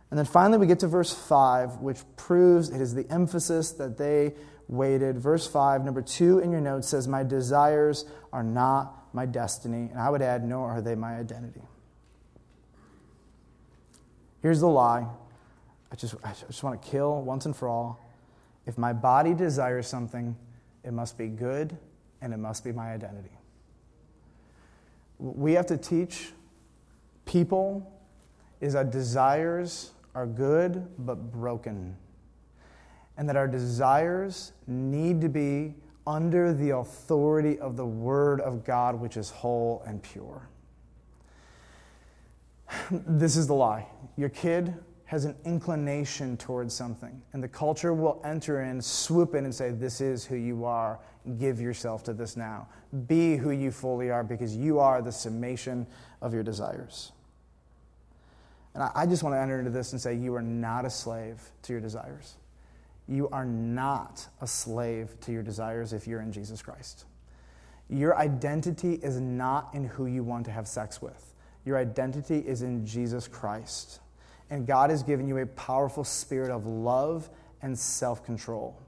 [0.09, 3.97] And then finally, we get to verse 5, which proves it is the emphasis that
[3.97, 4.33] they
[4.67, 5.19] waited.
[5.19, 9.89] Verse 5, number 2 in your notes says, My desires are not my destiny.
[9.91, 11.61] And I would add, nor are they my identity.
[14.41, 15.05] Here's the lie
[15.91, 17.99] I just, I just want to kill once and for all.
[18.65, 20.35] If my body desires something,
[20.83, 21.75] it must be good
[22.21, 23.31] and it must be my identity.
[25.17, 26.31] We have to teach
[27.25, 27.91] people
[28.61, 31.95] is our desires are good but broken.
[33.15, 38.99] And that our desires need to be under the authority of the Word of God,
[38.99, 40.49] which is whole and pure.
[42.91, 43.87] This is the lie.
[44.17, 44.73] Your kid
[45.05, 49.71] has an inclination towards something, and the culture will enter in, swoop in, and say,
[49.71, 50.99] This is who you are.
[51.37, 52.67] Give yourself to this now.
[53.07, 55.87] Be who you fully are because you are the summation
[56.21, 57.13] of your desires.
[58.73, 61.41] And I just want to enter into this and say, you are not a slave
[61.63, 62.35] to your desires.
[63.07, 67.05] You are not a slave to your desires if you're in Jesus Christ.
[67.89, 71.33] Your identity is not in who you want to have sex with.
[71.65, 73.99] Your identity is in Jesus Christ.
[74.51, 77.29] And God has given you a powerful spirit of love
[77.61, 78.79] and self control.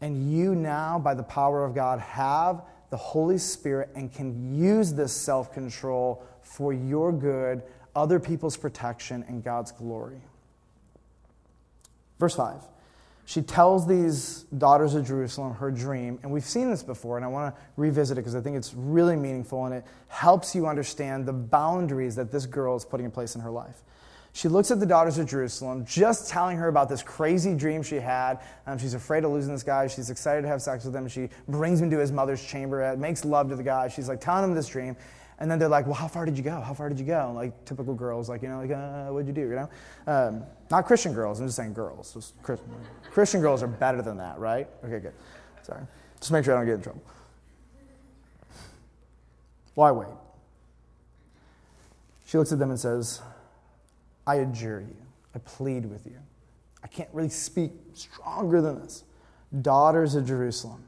[0.00, 4.92] And you now, by the power of God, have the Holy Spirit and can use
[4.92, 7.62] this self control for your good
[7.94, 10.20] other people's protection, and God's glory.
[12.18, 12.62] Verse 5.
[13.30, 17.28] She tells these daughters of Jerusalem her dream, and we've seen this before, and I
[17.28, 21.26] want to revisit it because I think it's really meaningful and it helps you understand
[21.26, 23.84] the boundaries that this girl is putting in place in her life.
[24.32, 27.96] She looks at the daughters of Jerusalem, just telling her about this crazy dream she
[27.96, 28.40] had.
[28.66, 29.86] Um, she's afraid of losing this guy.
[29.88, 31.08] She's excited to have sex with him.
[31.08, 33.88] She brings him to his mother's chamber, makes love to the guy.
[33.88, 34.96] She's like telling him this dream.
[35.40, 36.60] And then they're like, well, how far did you go?
[36.60, 37.32] How far did you go?
[37.34, 39.70] Like typical girls, like, you know, like, uh, what'd you do, you know?
[40.06, 42.12] Um, not Christian girls, I'm just saying girls.
[42.12, 42.68] Just Christian,
[43.10, 44.68] Christian girls are better than that, right?
[44.84, 45.14] Okay, good.
[45.62, 45.80] Sorry.
[46.20, 47.02] Just make sure I don't get in trouble.
[49.74, 50.08] Why wait?
[52.26, 53.22] She looks at them and says,
[54.26, 54.96] I adjure you,
[55.34, 56.18] I plead with you.
[56.84, 59.04] I can't really speak stronger than this.
[59.62, 60.84] Daughters of Jerusalem,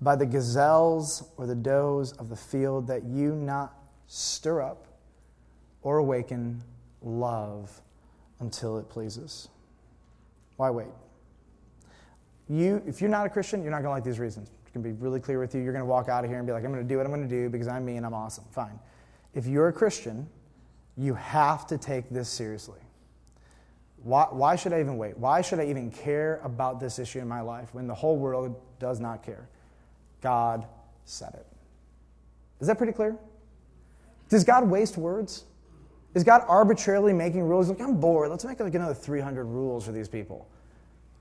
[0.00, 3.74] by the gazelles or the does of the field, that you not
[4.06, 4.86] stir up
[5.82, 6.62] or awaken
[7.02, 7.80] love
[8.40, 9.48] until it pleases.
[10.56, 10.88] Why wait?
[12.48, 14.50] You, if you're not a Christian, you're not going to like these reasons.
[14.66, 15.60] I can be really clear with you.
[15.60, 17.06] You're going to walk out of here and be like, I'm going to do what
[17.06, 18.44] I'm going to do because I'm me and I'm awesome.
[18.50, 18.78] Fine.
[19.34, 20.28] If you're a Christian,
[20.96, 22.80] you have to take this seriously.
[24.02, 25.16] Why, why should I even wait?
[25.16, 28.56] Why should I even care about this issue in my life when the whole world
[28.78, 29.48] does not care?
[30.20, 30.66] God
[31.04, 31.46] said it.
[32.60, 33.16] Is that pretty clear?
[34.28, 35.44] Does God waste words?
[36.14, 37.68] Is God arbitrarily making rules?
[37.68, 38.30] Like, I'm bored.
[38.30, 40.48] Let's make like another 300 rules for these people.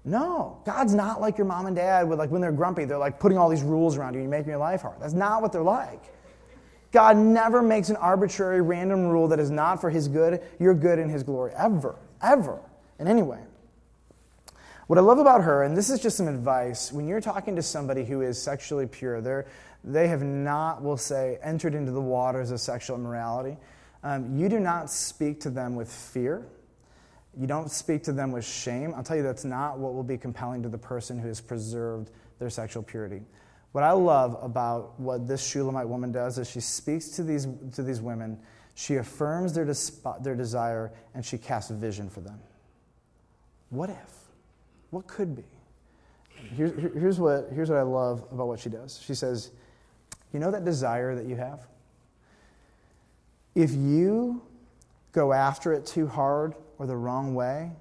[0.05, 3.19] No, God's not like your mom and dad with like when they're grumpy, they're like
[3.19, 4.99] putting all these rules around you and making your life hard.
[4.99, 6.01] That's not what they're like.
[6.91, 10.97] God never makes an arbitrary random rule that is not for his good, your good
[10.97, 12.59] and his glory ever, ever
[12.97, 13.39] in any way.
[14.89, 17.62] What I love about her, and this is just some advice, when you're talking to
[17.62, 19.45] somebody who is sexually pure, they're,
[19.84, 23.56] they have not, we'll say, entered into the waters of sexual immorality.
[24.02, 26.43] Um, you do not speak to them with fear.
[27.39, 28.95] You don't speak to them with shame.
[28.95, 32.10] I'll tell you that's not what will be compelling to the person who has preserved
[32.39, 33.21] their sexual purity.
[33.73, 37.84] What I love about what this Shulamite woman does is she speaks to these, to
[37.84, 38.39] these women,
[38.73, 39.71] she affirms their,
[40.19, 42.39] their desire, and she casts vision for them.
[43.69, 44.18] What if?
[44.91, 45.43] What could be?
[46.56, 49.02] Here, here's, what, here's what I love about what she does.
[49.06, 49.52] She says,
[50.34, 51.67] You know that desire that you have?
[53.56, 54.41] If you
[55.12, 57.71] go after it too hard or the wrong way,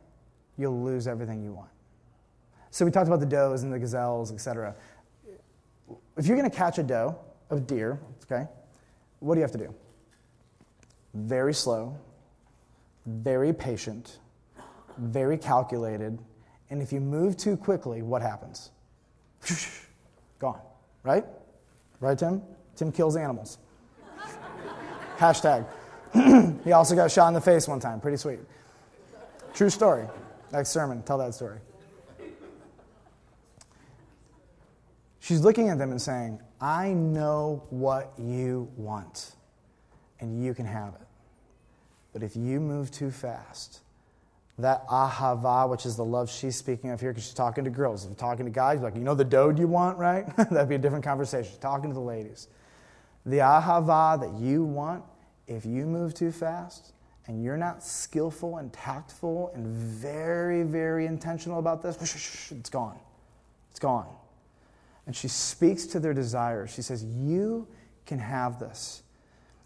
[0.57, 1.71] you'll lose everything you want.
[2.71, 4.75] So we talked about the does and the gazelles, etc.
[6.17, 7.17] If you're going to catch a doe,
[7.51, 8.47] a deer, okay,
[9.21, 9.75] what do you have to do?
[11.15, 11.97] Very slow,
[13.07, 14.19] very patient,
[14.99, 16.19] very calculated,
[16.71, 18.71] and if you move too quickly, what happens?
[20.39, 20.61] Gone,
[21.03, 21.25] right?
[22.01, 22.43] Right, Tim?
[22.77, 23.59] Tim kills animals.
[25.19, 25.67] Hashtag.
[26.65, 28.01] he also got shot in the face one time.
[28.01, 28.39] Pretty sweet.
[29.55, 30.07] True story.
[30.53, 31.59] Next sermon, tell that story.
[35.21, 39.33] She's looking at them and saying, I know what you want,
[40.21, 41.07] and you can have it.
[42.13, 43.81] But if you move too fast,
[44.59, 48.05] that ahava, which is the love she's speaking of here, because she's talking to girls.
[48.05, 50.27] If talking to guys, like, you know the dode you want, right?
[50.37, 51.51] That'd be a different conversation.
[51.51, 52.49] She's talking to the ladies.
[53.25, 55.05] The ahava that you want,
[55.47, 56.93] if you move too fast
[57.27, 62.99] and you're not skillful and tactful and very, very intentional about this, it's gone.
[63.71, 64.09] It's gone.
[65.07, 66.71] And she speaks to their desires.
[66.71, 67.69] She says, You
[68.07, 69.03] can have this.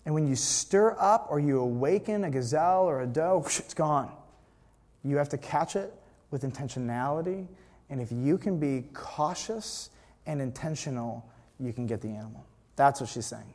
[0.05, 4.13] And when you stir up or you awaken a gazelle or a doe, it's gone.
[5.05, 5.93] You have to catch it
[6.31, 7.47] with intentionality.
[7.91, 9.91] And if you can be cautious
[10.27, 11.25] and intentional,
[11.59, 12.45] you can get the animal.
[12.77, 13.55] That's what she's saying.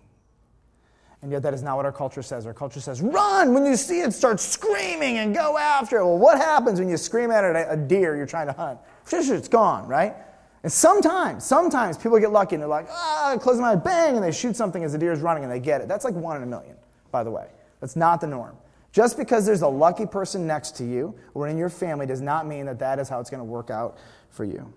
[1.23, 2.45] And yet, that is not what our culture says.
[2.45, 6.05] Our culture says, run when you see it, start screaming and go after it.
[6.05, 8.79] Well, what happens when you scream at a deer you're trying to hunt?
[9.12, 10.15] It's gone, right?
[10.62, 14.23] And sometimes, sometimes people get lucky and they're like, ah, close my eyes, bang, and
[14.23, 15.88] they shoot something as the deer is running and they get it.
[15.88, 16.75] That's like one in a million,
[17.10, 17.47] by the way.
[17.79, 18.55] That's not the norm.
[18.97, 22.47] Just because there's a lucky person next to you or in your family does not
[22.47, 23.99] mean that that is how it's going to work out
[24.31, 24.73] for you.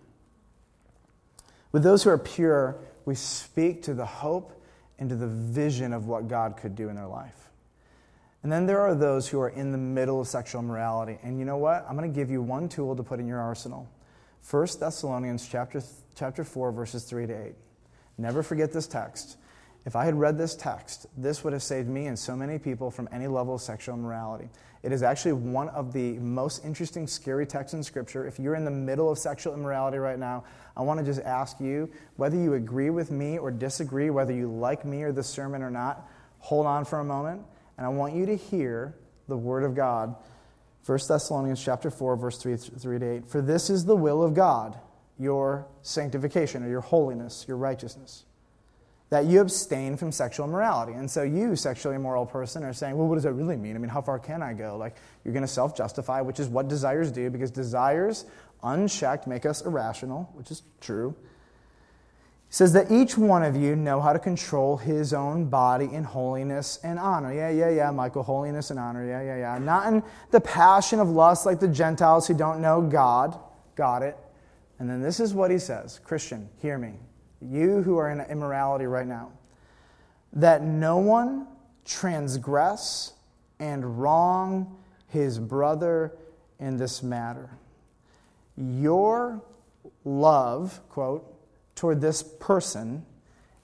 [1.73, 4.63] With those who are pure, we speak to the hope
[4.99, 7.49] and to the vision of what God could do in their life.
[8.43, 11.19] And then there are those who are in the middle of sexual immorality.
[11.23, 11.87] And you know what?
[11.89, 13.89] I'm going to give you one tool to put in your arsenal.
[14.51, 15.83] 1 Thessalonians chapter,
[16.15, 17.55] chapter 4, verses 3 to 8.
[18.19, 19.39] Never forget this text.
[19.87, 22.91] If I had read this text, this would have saved me and so many people
[22.91, 24.51] from any level of sexual immorality.
[24.83, 28.27] It is actually one of the most interesting, scary texts in Scripture.
[28.27, 30.45] If you're in the middle of sexual immorality right now,
[30.77, 34.51] I want to just ask you whether you agree with me or disagree, whether you
[34.51, 36.07] like me or the sermon or not,
[36.39, 37.43] hold on for a moment,
[37.77, 38.95] and I want you to hear
[39.29, 40.15] the Word of God.
[40.85, 43.29] 1 Thessalonians chapter 4, verse 3, 3 to 8.
[43.29, 44.79] For this is the will of God,
[45.19, 48.25] your sanctification, or your holiness, your righteousness
[49.11, 50.93] that you abstain from sexual immorality.
[50.93, 53.75] And so you, sexually immoral person, are saying, well, what does that really mean?
[53.75, 54.77] I mean, how far can I go?
[54.77, 54.95] Like,
[55.25, 58.25] you're going to self justify, which is what desires do, because desires,
[58.63, 61.17] unchecked, make us irrational, which is true.
[62.49, 66.05] He says that each one of you know how to control his own body in
[66.05, 67.35] holiness and honor.
[67.35, 69.05] Yeah, yeah, yeah, Michael, holiness and honor.
[69.05, 69.59] Yeah, yeah, yeah.
[69.59, 73.39] Not in the passion of lust like the Gentiles who don't know God.
[73.75, 74.17] Got it.
[74.79, 76.95] And then this is what he says Christian, hear me
[77.41, 79.33] you who are in immorality right now,
[80.33, 81.47] that no one
[81.85, 83.15] transgress
[83.59, 84.77] and wrong
[85.09, 86.13] his brother
[86.59, 87.51] in this matter.
[88.57, 89.43] Your
[90.05, 91.27] love, quote,
[91.75, 93.05] toward this person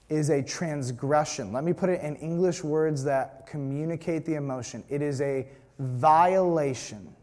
[0.09, 1.51] is a transgression.
[1.51, 4.83] Let me put it in English words that communicate the emotion.
[4.89, 5.47] It is a
[5.79, 7.13] violation.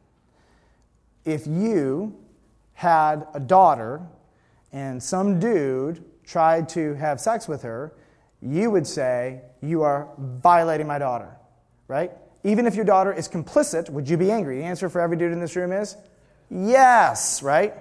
[1.24, 2.16] If you
[2.74, 4.02] had a daughter
[4.72, 7.92] and some dude tried to have sex with her,
[8.40, 11.36] you would say, You are violating my daughter,
[11.88, 12.12] right?
[12.44, 14.58] Even if your daughter is complicit, would you be angry?
[14.58, 15.96] The answer for every dude in this room is
[16.50, 17.74] yes, right?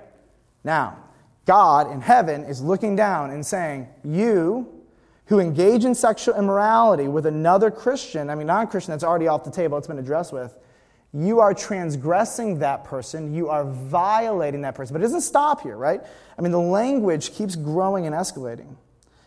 [0.63, 0.97] Now,
[1.45, 4.83] God in heaven is looking down and saying, You
[5.25, 9.43] who engage in sexual immorality with another Christian, I mean, non Christian that's already off
[9.43, 10.57] the table, it's been addressed with,
[11.13, 13.33] you are transgressing that person.
[13.33, 14.93] You are violating that person.
[14.93, 16.01] But it doesn't stop here, right?
[16.37, 18.75] I mean, the language keeps growing and escalating.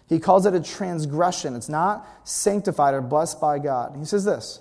[0.09, 1.55] He calls it a transgression.
[1.55, 3.97] It's not sanctified or blessed by God.
[3.97, 4.61] He says this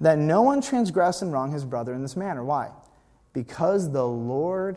[0.00, 2.44] that no one transgress and wrong his brother in this manner.
[2.44, 2.70] Why?
[3.32, 4.76] Because the Lord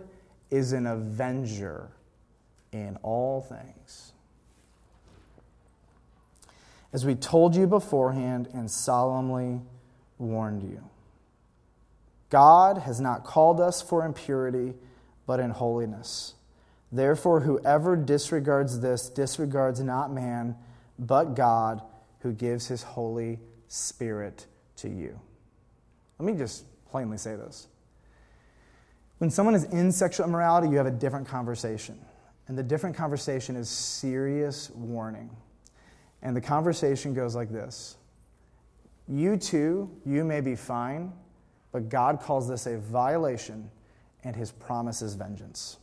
[0.50, 1.90] is an avenger
[2.72, 4.14] in all things.
[6.92, 9.62] As we told you beforehand and solemnly
[10.18, 10.84] warned you.
[12.30, 14.74] God has not called us for impurity,
[15.26, 16.36] but in holiness.
[16.92, 20.56] Therefore, whoever disregards this disregards not man,
[20.98, 21.82] but God,
[22.20, 24.46] who gives his Holy Spirit
[24.78, 25.20] to you.
[26.18, 27.68] Let me just plainly say this.
[29.20, 32.00] When someone is in sexual immorality, you have a different conversation.
[32.48, 35.30] And the different conversation is serious warning.
[36.22, 37.98] And the conversation goes like this
[39.08, 41.14] You too, you may be fine,
[41.72, 43.70] but God calls this a violation,
[44.24, 45.78] and his promise is vengeance.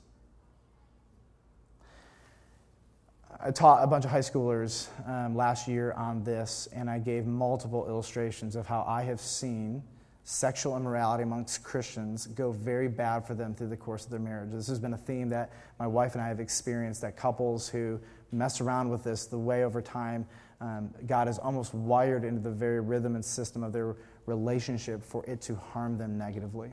[3.39, 7.27] I taught a bunch of high schoolers um, last year on this, and I gave
[7.27, 9.83] multiple illustrations of how I have seen
[10.25, 14.51] sexual immorality amongst Christians go very bad for them through the course of their marriage.
[14.51, 18.01] This has been a theme that my wife and I have experienced that couples who
[18.33, 20.27] mess around with this the way over time,
[20.61, 23.95] um, God has almost wired into the very rhythm and system of their
[24.27, 26.71] relationship for it to harm them negatively.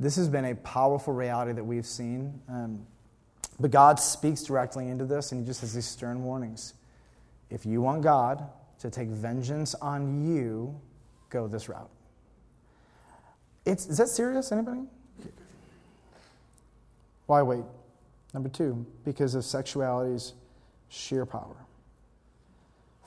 [0.00, 2.40] This has been a powerful reality that we've seen.
[2.48, 2.86] Um,
[3.60, 6.74] but God speaks directly into this, and He just has these stern warnings.
[7.50, 8.48] If you want God
[8.80, 10.80] to take vengeance on you,
[11.30, 11.90] go this route.
[13.64, 14.82] It's, is that serious, anybody?
[17.26, 17.64] Why wait?
[18.34, 20.34] Number two, because of sexuality's
[20.88, 21.56] sheer power.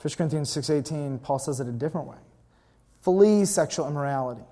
[0.00, 2.16] 1 Corinthians 6.18, Paul says it a different way.
[3.02, 4.42] Flee sexual immorality.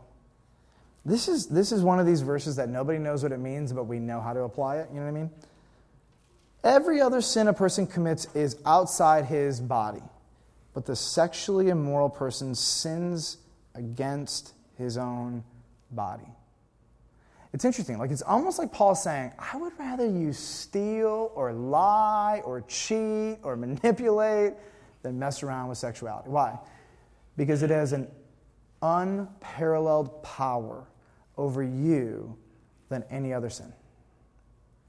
[1.04, 3.84] This is, this is one of these verses that nobody knows what it means, but
[3.84, 4.88] we know how to apply it.
[4.90, 5.30] You know what I mean?
[6.64, 10.02] Every other sin a person commits is outside his body,
[10.74, 13.38] but the sexually immoral person sins
[13.76, 15.44] against his own
[15.92, 16.26] body.
[17.52, 17.98] It's interesting.
[17.98, 23.38] Like, it's almost like Paul saying, I would rather you steal or lie or cheat
[23.44, 24.54] or manipulate
[25.02, 26.28] than mess around with sexuality.
[26.28, 26.58] Why?
[27.36, 28.08] Because it has an
[28.82, 30.86] unparalleled power
[31.36, 32.36] over you
[32.88, 33.72] than any other sin.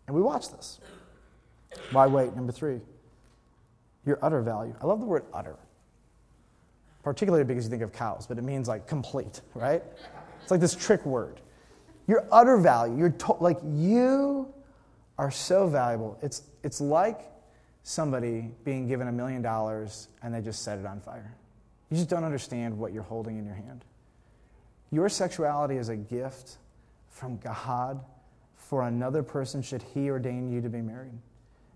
[0.07, 0.79] And we watch this.
[1.91, 2.35] Why wait?
[2.35, 2.79] Number three,
[4.05, 4.73] your utter value.
[4.81, 5.57] I love the word utter,
[7.03, 9.83] particularly because you think of cows, but it means like complete, right?
[10.41, 11.41] It's like this trick word.
[12.07, 14.53] Your utter value, you're to- like you
[15.17, 16.17] are so valuable.
[16.21, 17.21] It's, it's like
[17.83, 21.35] somebody being given a million dollars and they just set it on fire.
[21.89, 23.85] You just don't understand what you're holding in your hand.
[24.91, 26.57] Your sexuality is a gift
[27.09, 28.01] from God
[28.67, 31.17] for another person should he ordain you to be married.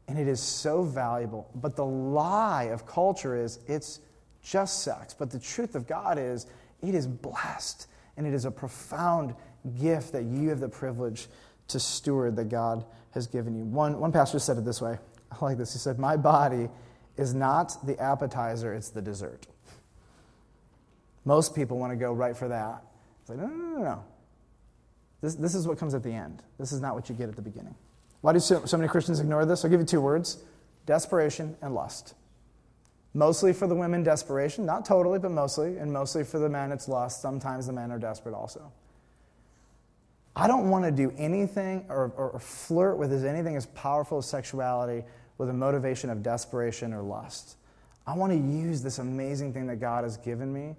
[0.07, 1.49] And it is so valuable.
[1.55, 4.01] But the lie of culture is it's
[4.43, 5.14] just sex.
[5.14, 6.47] But the truth of God is
[6.82, 7.88] it is blessed
[8.18, 9.36] and it is a profound
[9.80, 11.28] gift that you have the privilege
[11.70, 13.64] to steward that God has given you.
[13.64, 14.97] One, one pastor said it this way
[15.32, 15.72] I like this.
[15.72, 16.68] He said, My body
[17.16, 19.47] is not the appetizer, it's the dessert.
[21.26, 22.84] Most people want to go right for that.
[23.22, 24.04] It's like, no, no, no, no.
[25.22, 26.42] This, this is what comes at the end.
[26.58, 27.76] This is not what you get at the beginning.
[28.22, 29.64] Why do so, so many Christians ignore this?
[29.64, 30.44] I'll give you two words
[30.88, 32.16] desperation and lust.
[33.14, 34.66] Mostly for the women, desperation.
[34.66, 35.78] Not totally, but mostly.
[35.78, 37.22] And mostly for the men, it's lust.
[37.22, 38.72] Sometimes the men are desperate also.
[40.36, 44.26] I don't want to do anything or, or, flirt with as anything as powerful as
[44.26, 45.04] sexuality
[45.38, 47.58] with a motivation of desperation or lust.
[48.08, 50.76] I want to use this amazing thing that God has given me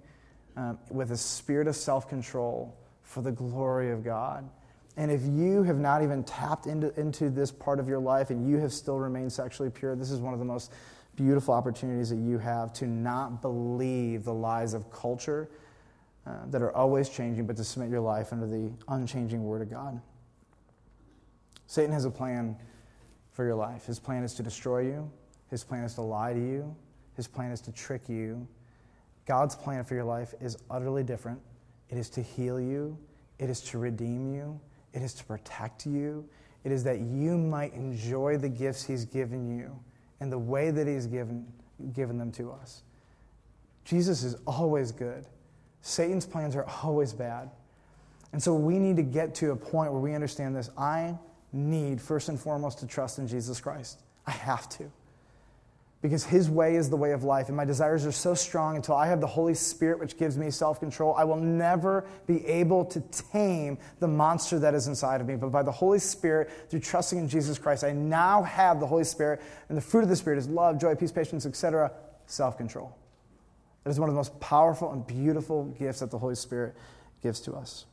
[0.55, 4.49] um, with a spirit of self control for the glory of God.
[4.95, 8.47] And if you have not even tapped into, into this part of your life and
[8.47, 10.71] you have still remained sexually pure, this is one of the most
[11.15, 15.49] beautiful opportunities that you have to not believe the lies of culture
[16.25, 19.69] uh, that are always changing, but to submit your life under the unchanging Word of
[19.69, 19.99] God.
[21.67, 22.55] Satan has a plan
[23.31, 23.85] for your life.
[23.85, 25.11] His plan is to destroy you,
[25.49, 26.75] his plan is to lie to you,
[27.15, 28.47] his plan is to trick you.
[29.25, 31.39] God's plan for your life is utterly different.
[31.89, 32.97] It is to heal you,
[33.39, 34.59] it is to redeem you,
[34.93, 36.27] it is to protect you,
[36.63, 39.79] it is that you might enjoy the gifts he's given you
[40.23, 41.45] and the way that He's given,
[41.93, 42.83] given them to us.
[43.83, 45.25] Jesus is always good,
[45.81, 47.51] Satan's plans are always bad.
[48.31, 50.71] And so we need to get to a point where we understand this.
[50.77, 51.15] I
[51.51, 54.01] need, first and foremost, to trust in Jesus Christ.
[54.25, 54.89] I have to
[56.03, 57.47] because His way is the way of life.
[57.47, 60.51] And my desires are so strong until I have the Holy Spirit, which gives me
[60.51, 61.15] self control.
[61.17, 62.99] I will never be able to
[63.31, 65.37] tame the monster that is inside of me.
[65.37, 69.05] But by the Holy Spirit, through trusting in Jesus Christ, I now have the Holy
[69.05, 69.41] Spirit.
[69.69, 71.93] And the fruit of the Spirit is love, joy, peace, patience, etc.,
[72.25, 72.95] self control.
[73.85, 76.75] That is one of the most powerful and beautiful gifts that the Holy Spirit
[77.21, 77.85] gives to us.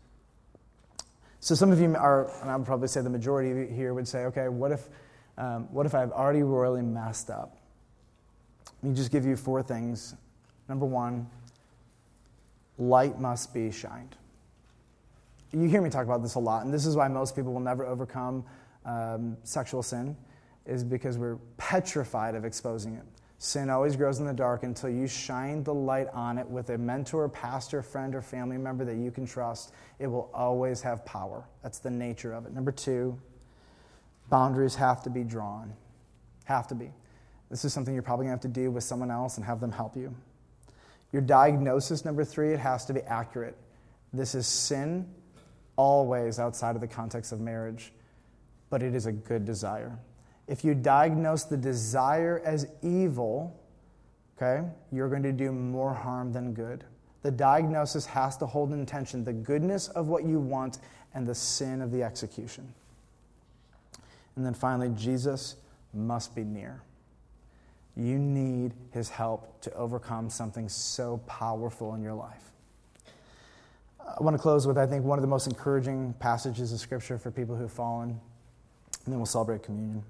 [1.38, 3.94] So some of you are, and I would probably say the majority of you here
[3.94, 4.88] would say, okay, what if,
[5.38, 7.56] um, what if I've already royally messed up?
[8.82, 10.14] Let me just give you four things.
[10.68, 11.28] Number one,
[12.78, 14.16] light must be shined.
[15.52, 17.60] You hear me talk about this a lot, and this is why most people will
[17.60, 18.44] never overcome
[18.86, 20.16] um, sexual sin,
[20.64, 23.02] is because we're petrified of exposing it.
[23.38, 26.78] Sin always grows in the dark until you shine the light on it with a
[26.78, 29.72] mentor, pastor, friend, or family member that you can trust.
[29.98, 31.44] It will always have power.
[31.62, 32.52] That's the nature of it.
[32.52, 33.18] Number two,
[34.28, 35.72] boundaries have to be drawn.
[36.44, 36.90] Have to be.
[37.50, 39.60] This is something you're probably going to have to do with someone else and have
[39.60, 40.14] them help you.
[41.12, 43.56] Your diagnosis, number three, it has to be accurate.
[44.12, 45.08] This is sin,
[45.76, 47.92] always outside of the context of marriage,
[48.70, 49.98] but it is a good desire.
[50.46, 53.60] If you diagnose the desire as evil,
[54.36, 56.84] okay, you're going to do more harm than good.
[57.22, 60.78] The diagnosis has to hold in tension the goodness of what you want
[61.14, 62.72] and the sin of the execution.
[64.36, 65.56] And then finally, Jesus
[65.92, 66.82] must be near.
[67.96, 72.52] You need his help to overcome something so powerful in your life.
[74.00, 77.18] I want to close with, I think, one of the most encouraging passages of Scripture
[77.18, 80.02] for people who have fallen, and then we'll celebrate communion.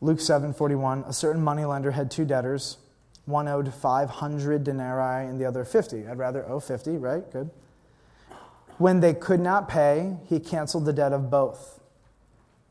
[0.00, 2.78] Luke 7 41, a certain moneylender had two debtors.
[3.26, 6.06] One owed 500 denarii and the other 50.
[6.06, 7.30] I'd rather owe 50, right?
[7.32, 7.50] Good.
[8.78, 11.80] When they could not pay, he canceled the debt of both.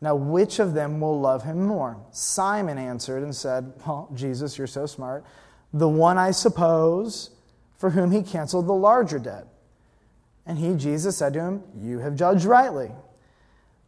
[0.04, 1.96] Now, which of them will love him more?
[2.12, 5.24] Simon answered and said, Well, Jesus, you're so smart.
[5.72, 7.30] The one, I suppose,
[7.78, 9.48] for whom he canceled the larger debt.
[10.46, 12.92] And he, Jesus, said to him, You have judged rightly.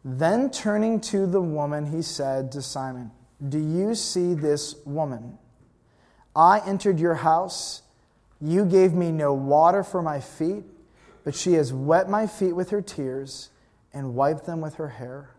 [0.06, 3.10] Then turning to the woman, he said to Simon,
[3.46, 5.36] Do you see this woman?
[6.34, 7.82] I entered your house.
[8.40, 10.64] You gave me no water for my feet,
[11.24, 13.50] but she has wet my feet with her tears
[13.92, 15.35] and wiped them with her hair.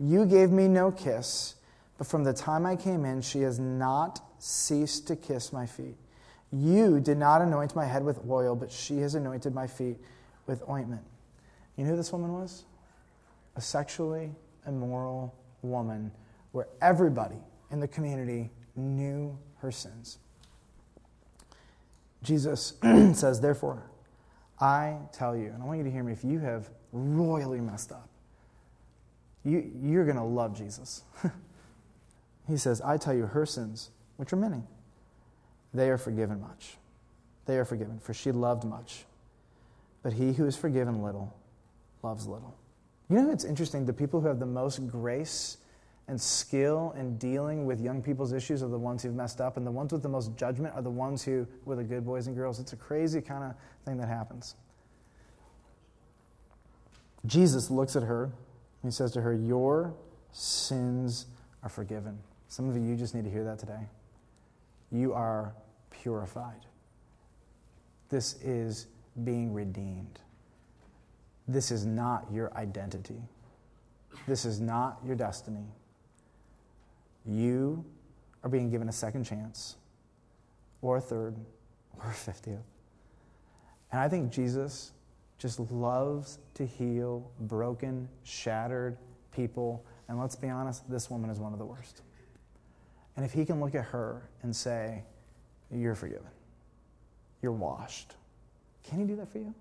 [0.00, 1.56] You gave me no kiss,
[1.98, 5.96] but from the time I came in, she has not ceased to kiss my feet.
[6.50, 9.98] You did not anoint my head with oil, but she has anointed my feet
[10.46, 11.02] with ointment.
[11.76, 12.64] You know who this woman was?
[13.56, 14.32] A sexually
[14.66, 16.10] immoral woman
[16.52, 17.36] where everybody
[17.70, 20.18] in the community knew her sins.
[22.22, 22.74] Jesus
[23.14, 23.82] says, Therefore,
[24.60, 27.92] I tell you, and I want you to hear me, if you have royally messed
[27.92, 28.09] up,
[29.44, 31.02] you, you're going to love Jesus.
[32.48, 34.62] he says, I tell you, her sins, which are many,
[35.72, 36.76] they are forgiven much.
[37.46, 39.04] They are forgiven, for she loved much.
[40.02, 41.34] But he who is forgiven little
[42.02, 42.56] loves little.
[43.08, 43.86] You know, it's interesting.
[43.86, 45.58] The people who have the most grace
[46.06, 49.66] and skill in dealing with young people's issues are the ones who've messed up, and
[49.66, 52.36] the ones with the most judgment are the ones who were the good boys and
[52.36, 52.58] girls.
[52.58, 54.54] It's a crazy kind of thing that happens.
[57.26, 58.32] Jesus looks at her
[58.82, 59.94] he says to her, Your
[60.32, 61.26] sins
[61.62, 62.18] are forgiven.
[62.48, 63.88] Some of you just need to hear that today.
[64.90, 65.54] You are
[65.90, 66.66] purified.
[68.08, 68.86] This is
[69.24, 70.18] being redeemed.
[71.46, 73.20] This is not your identity.
[74.26, 75.66] This is not your destiny.
[77.26, 77.84] You
[78.42, 79.76] are being given a second chance,
[80.82, 81.36] or a third,
[81.98, 82.64] or a fiftieth.
[83.92, 84.92] And I think Jesus
[85.40, 88.98] just loves to heal broken, shattered
[89.34, 89.84] people.
[90.06, 92.02] And let's be honest, this woman is one of the worst.
[93.16, 95.02] And if he can look at her and say,
[95.72, 96.28] You're forgiven,
[97.42, 98.14] you're washed,
[98.84, 99.54] can he do that for you?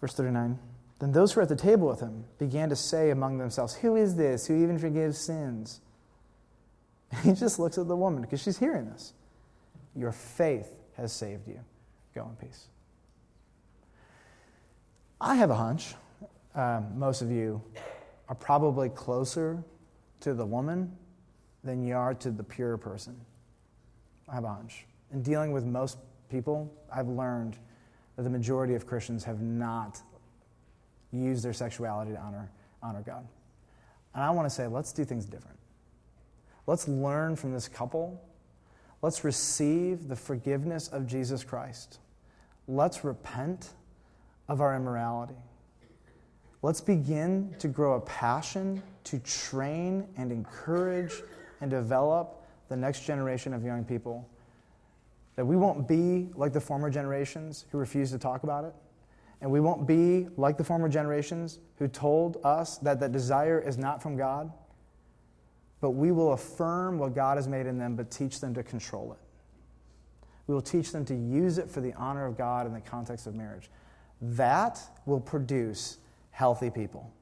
[0.00, 0.58] Verse 39
[1.00, 3.96] Then those who were at the table with him began to say among themselves, Who
[3.96, 5.80] is this who even forgives sins?
[7.10, 9.12] And he just looks at the woman because she's hearing this.
[9.96, 11.60] Your faith has saved you.
[12.14, 12.68] Go in peace.
[15.24, 15.94] I have a hunch.
[16.54, 17.62] Um, most of you
[18.28, 19.64] are probably closer
[20.20, 20.94] to the woman
[21.64, 23.18] than you are to the pure person.
[24.28, 24.84] I have a hunch.
[25.14, 25.96] In dealing with most
[26.30, 27.56] people, I've learned
[28.16, 30.02] that the majority of Christians have not
[31.10, 32.50] used their sexuality to honor,
[32.82, 33.26] honor God.
[34.12, 35.58] And I want to say, let's do things different.
[36.66, 38.22] Let's learn from this couple.
[39.00, 41.98] Let's receive the forgiveness of Jesus Christ.
[42.68, 43.70] Let's repent
[44.48, 45.36] of our immorality.
[46.62, 51.22] Let's begin to grow a passion to train and encourage
[51.60, 54.28] and develop the next generation of young people.
[55.36, 58.74] That we won't be like the former generations who refused to talk about it.
[59.40, 63.76] And we won't be like the former generations who told us that that desire is
[63.76, 64.50] not from God.
[65.80, 69.12] But we will affirm what God has made in them, but teach them to control
[69.12, 69.18] it.
[70.46, 73.26] We will teach them to use it for the honor of God in the context
[73.26, 73.68] of marriage.
[74.20, 75.98] That will produce
[76.30, 77.12] healthy people.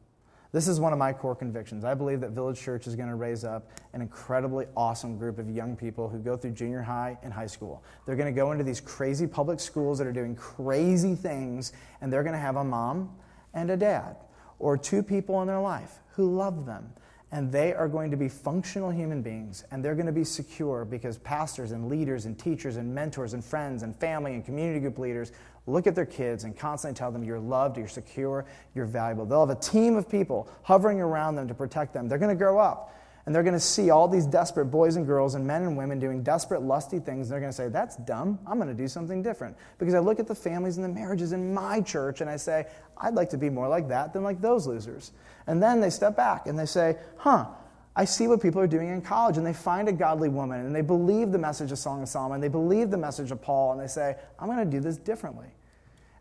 [0.53, 1.83] This is one of my core convictions.
[1.83, 5.49] I believe that Village Church is going to raise up an incredibly awesome group of
[5.49, 7.83] young people who go through junior high and high school.
[8.05, 11.73] They're going to go into these crazy public schools that are doing crazy things,
[12.03, 13.17] and they're going to have a mom
[13.55, 14.17] and a dad,
[14.59, 16.93] or two people in their life who love them.
[17.35, 20.85] And they are going to be functional human beings, and they're going to be secure
[20.85, 24.99] because pastors and leaders and teachers and mentors and friends and family and community group
[24.99, 25.33] leaders
[25.67, 28.45] look at their kids and constantly tell them you're loved, you're secure,
[28.75, 29.27] you're valuable.
[29.27, 32.09] They'll have a team of people hovering around them to protect them.
[32.09, 32.93] They're going to grow up
[33.25, 36.01] and they're going to see all these desperate boys and girls and men and women
[36.01, 37.29] doing desperate, lusty things.
[37.29, 38.39] And they're going to say, That's dumb.
[38.47, 39.57] I'm going to do something different.
[39.79, 42.67] Because I look at the families and the marriages in my church and I say,
[42.99, 45.13] I'd like to be more like that than like those losers.
[45.47, 47.47] And then they step back and they say, Huh,
[47.95, 50.75] I see what people are doing in college, and they find a godly woman, and
[50.75, 53.73] they believe the message of Song of Solomon, and they believe the message of Paul,
[53.73, 55.49] and they say, I'm going to do this differently.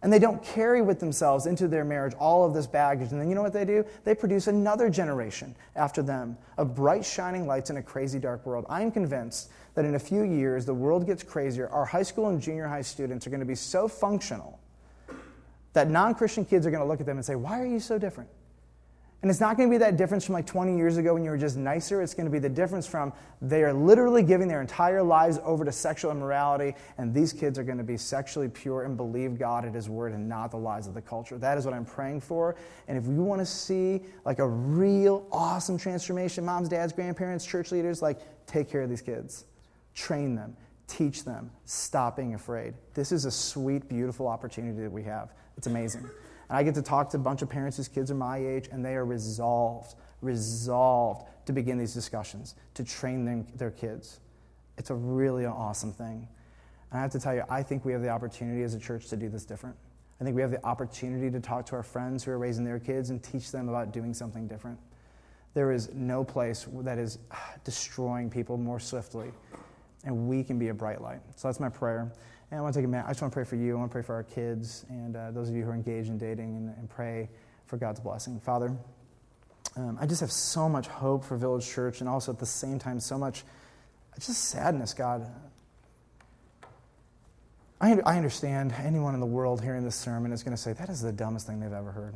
[0.04, 3.12] And they don't carry with themselves into their marriage all of this baggage.
[3.12, 3.86] And then you know what they do?
[4.04, 8.66] They produce another generation after them of bright, shining lights in a crazy, dark world.
[8.68, 11.70] I am convinced that in a few years, the world gets crazier.
[11.70, 14.60] Our high school and junior high students are going to be so functional
[15.74, 17.80] that non Christian kids are going to look at them and say, Why are you
[17.80, 18.30] so different?
[19.22, 21.30] And it's not going to be that difference from like 20 years ago when you
[21.30, 22.02] were just nicer.
[22.02, 25.64] It's going to be the difference from they are literally giving their entire lives over
[25.64, 29.64] to sexual immorality, and these kids are going to be sexually pure and believe God
[29.64, 31.38] at His word and not the lies of the culture.
[31.38, 32.56] That is what I'm praying for.
[32.88, 37.72] And if you want to see like a real awesome transformation, moms, dads, grandparents, church
[37.72, 39.46] leaders, like take care of these kids,
[39.94, 40.58] train them,
[40.88, 42.74] teach them, stop being afraid.
[42.96, 45.32] This is a sweet, beautiful opportunity that we have.
[45.58, 46.10] It's amazing.
[46.52, 48.68] And I get to talk to a bunch of parents whose kids are my age,
[48.74, 54.20] and they are resolved, resolved to begin these discussions, to train them, their kids.
[54.78, 56.28] It's a really awesome thing.
[56.92, 59.08] And I have to tell you, I think we have the opportunity as a church
[59.08, 59.78] to do this different.
[60.20, 62.80] I think we have the opportunity to talk to our friends who are raising their
[62.80, 64.78] kids and teach them about doing something different.
[65.54, 69.32] There is no place that is uh, destroying people more swiftly,
[70.04, 71.22] and we can be a bright light.
[71.38, 72.12] So that's my prayer.
[72.52, 73.06] And I want to take a minute.
[73.08, 73.76] I just want to pray for you.
[73.76, 76.10] I want to pray for our kids and uh, those of you who are engaged
[76.10, 77.30] in dating and, and pray
[77.66, 78.42] for God's blessing.
[78.42, 78.76] Father,
[79.78, 82.78] um, I just have so much hope for Village Church and also at the same
[82.78, 83.46] time so much
[84.20, 85.26] just sadness, God.
[87.80, 90.90] I, I understand anyone in the world hearing this sermon is going to say, that
[90.90, 92.16] is the dumbest thing they've ever heard.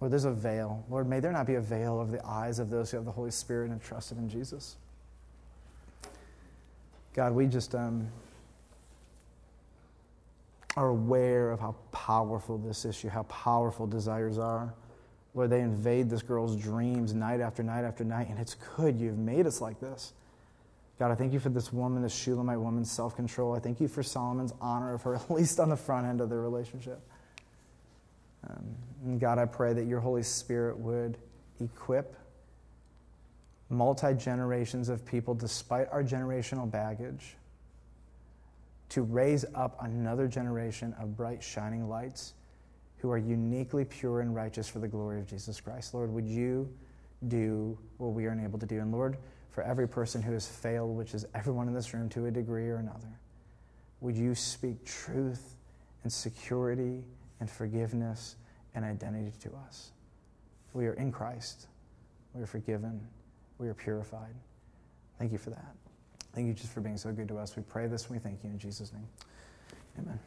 [0.00, 0.84] Lord, there's a veil.
[0.90, 3.12] Lord, may there not be a veil over the eyes of those who have the
[3.12, 4.76] Holy Spirit and have trusted in Jesus.
[7.14, 7.74] God, we just.
[7.74, 8.08] Um,
[10.76, 14.74] are aware of how powerful this issue, how powerful desires are.
[15.32, 19.18] Where they invade this girl's dreams night after night after night, and it's good you've
[19.18, 20.14] made us like this.
[20.98, 23.54] God, I thank you for this woman, this Shulamite woman's self control.
[23.54, 26.30] I thank you for Solomon's honor of her, at least on the front end of
[26.30, 27.00] their relationship.
[28.48, 28.64] Um,
[29.04, 31.18] and God, I pray that your Holy Spirit would
[31.60, 32.16] equip
[33.68, 37.36] multi generations of people, despite our generational baggage,
[38.90, 42.34] to raise up another generation of bright, shining lights
[42.98, 45.94] who are uniquely pure and righteous for the glory of Jesus Christ.
[45.94, 46.68] Lord, would you
[47.28, 48.80] do what we are unable to do?
[48.80, 49.18] And Lord,
[49.50, 52.68] for every person who has failed, which is everyone in this room to a degree
[52.68, 53.20] or another,
[54.00, 55.56] would you speak truth
[56.02, 57.02] and security
[57.40, 58.36] and forgiveness
[58.74, 59.92] and identity to us?
[60.72, 61.68] We are in Christ.
[62.34, 63.00] We are forgiven.
[63.58, 64.34] We are purified.
[65.18, 65.74] Thank you for that.
[66.36, 67.56] Thank you just for being so good to us.
[67.56, 69.08] We pray this and we thank you in Jesus' name.
[69.98, 70.18] Amen.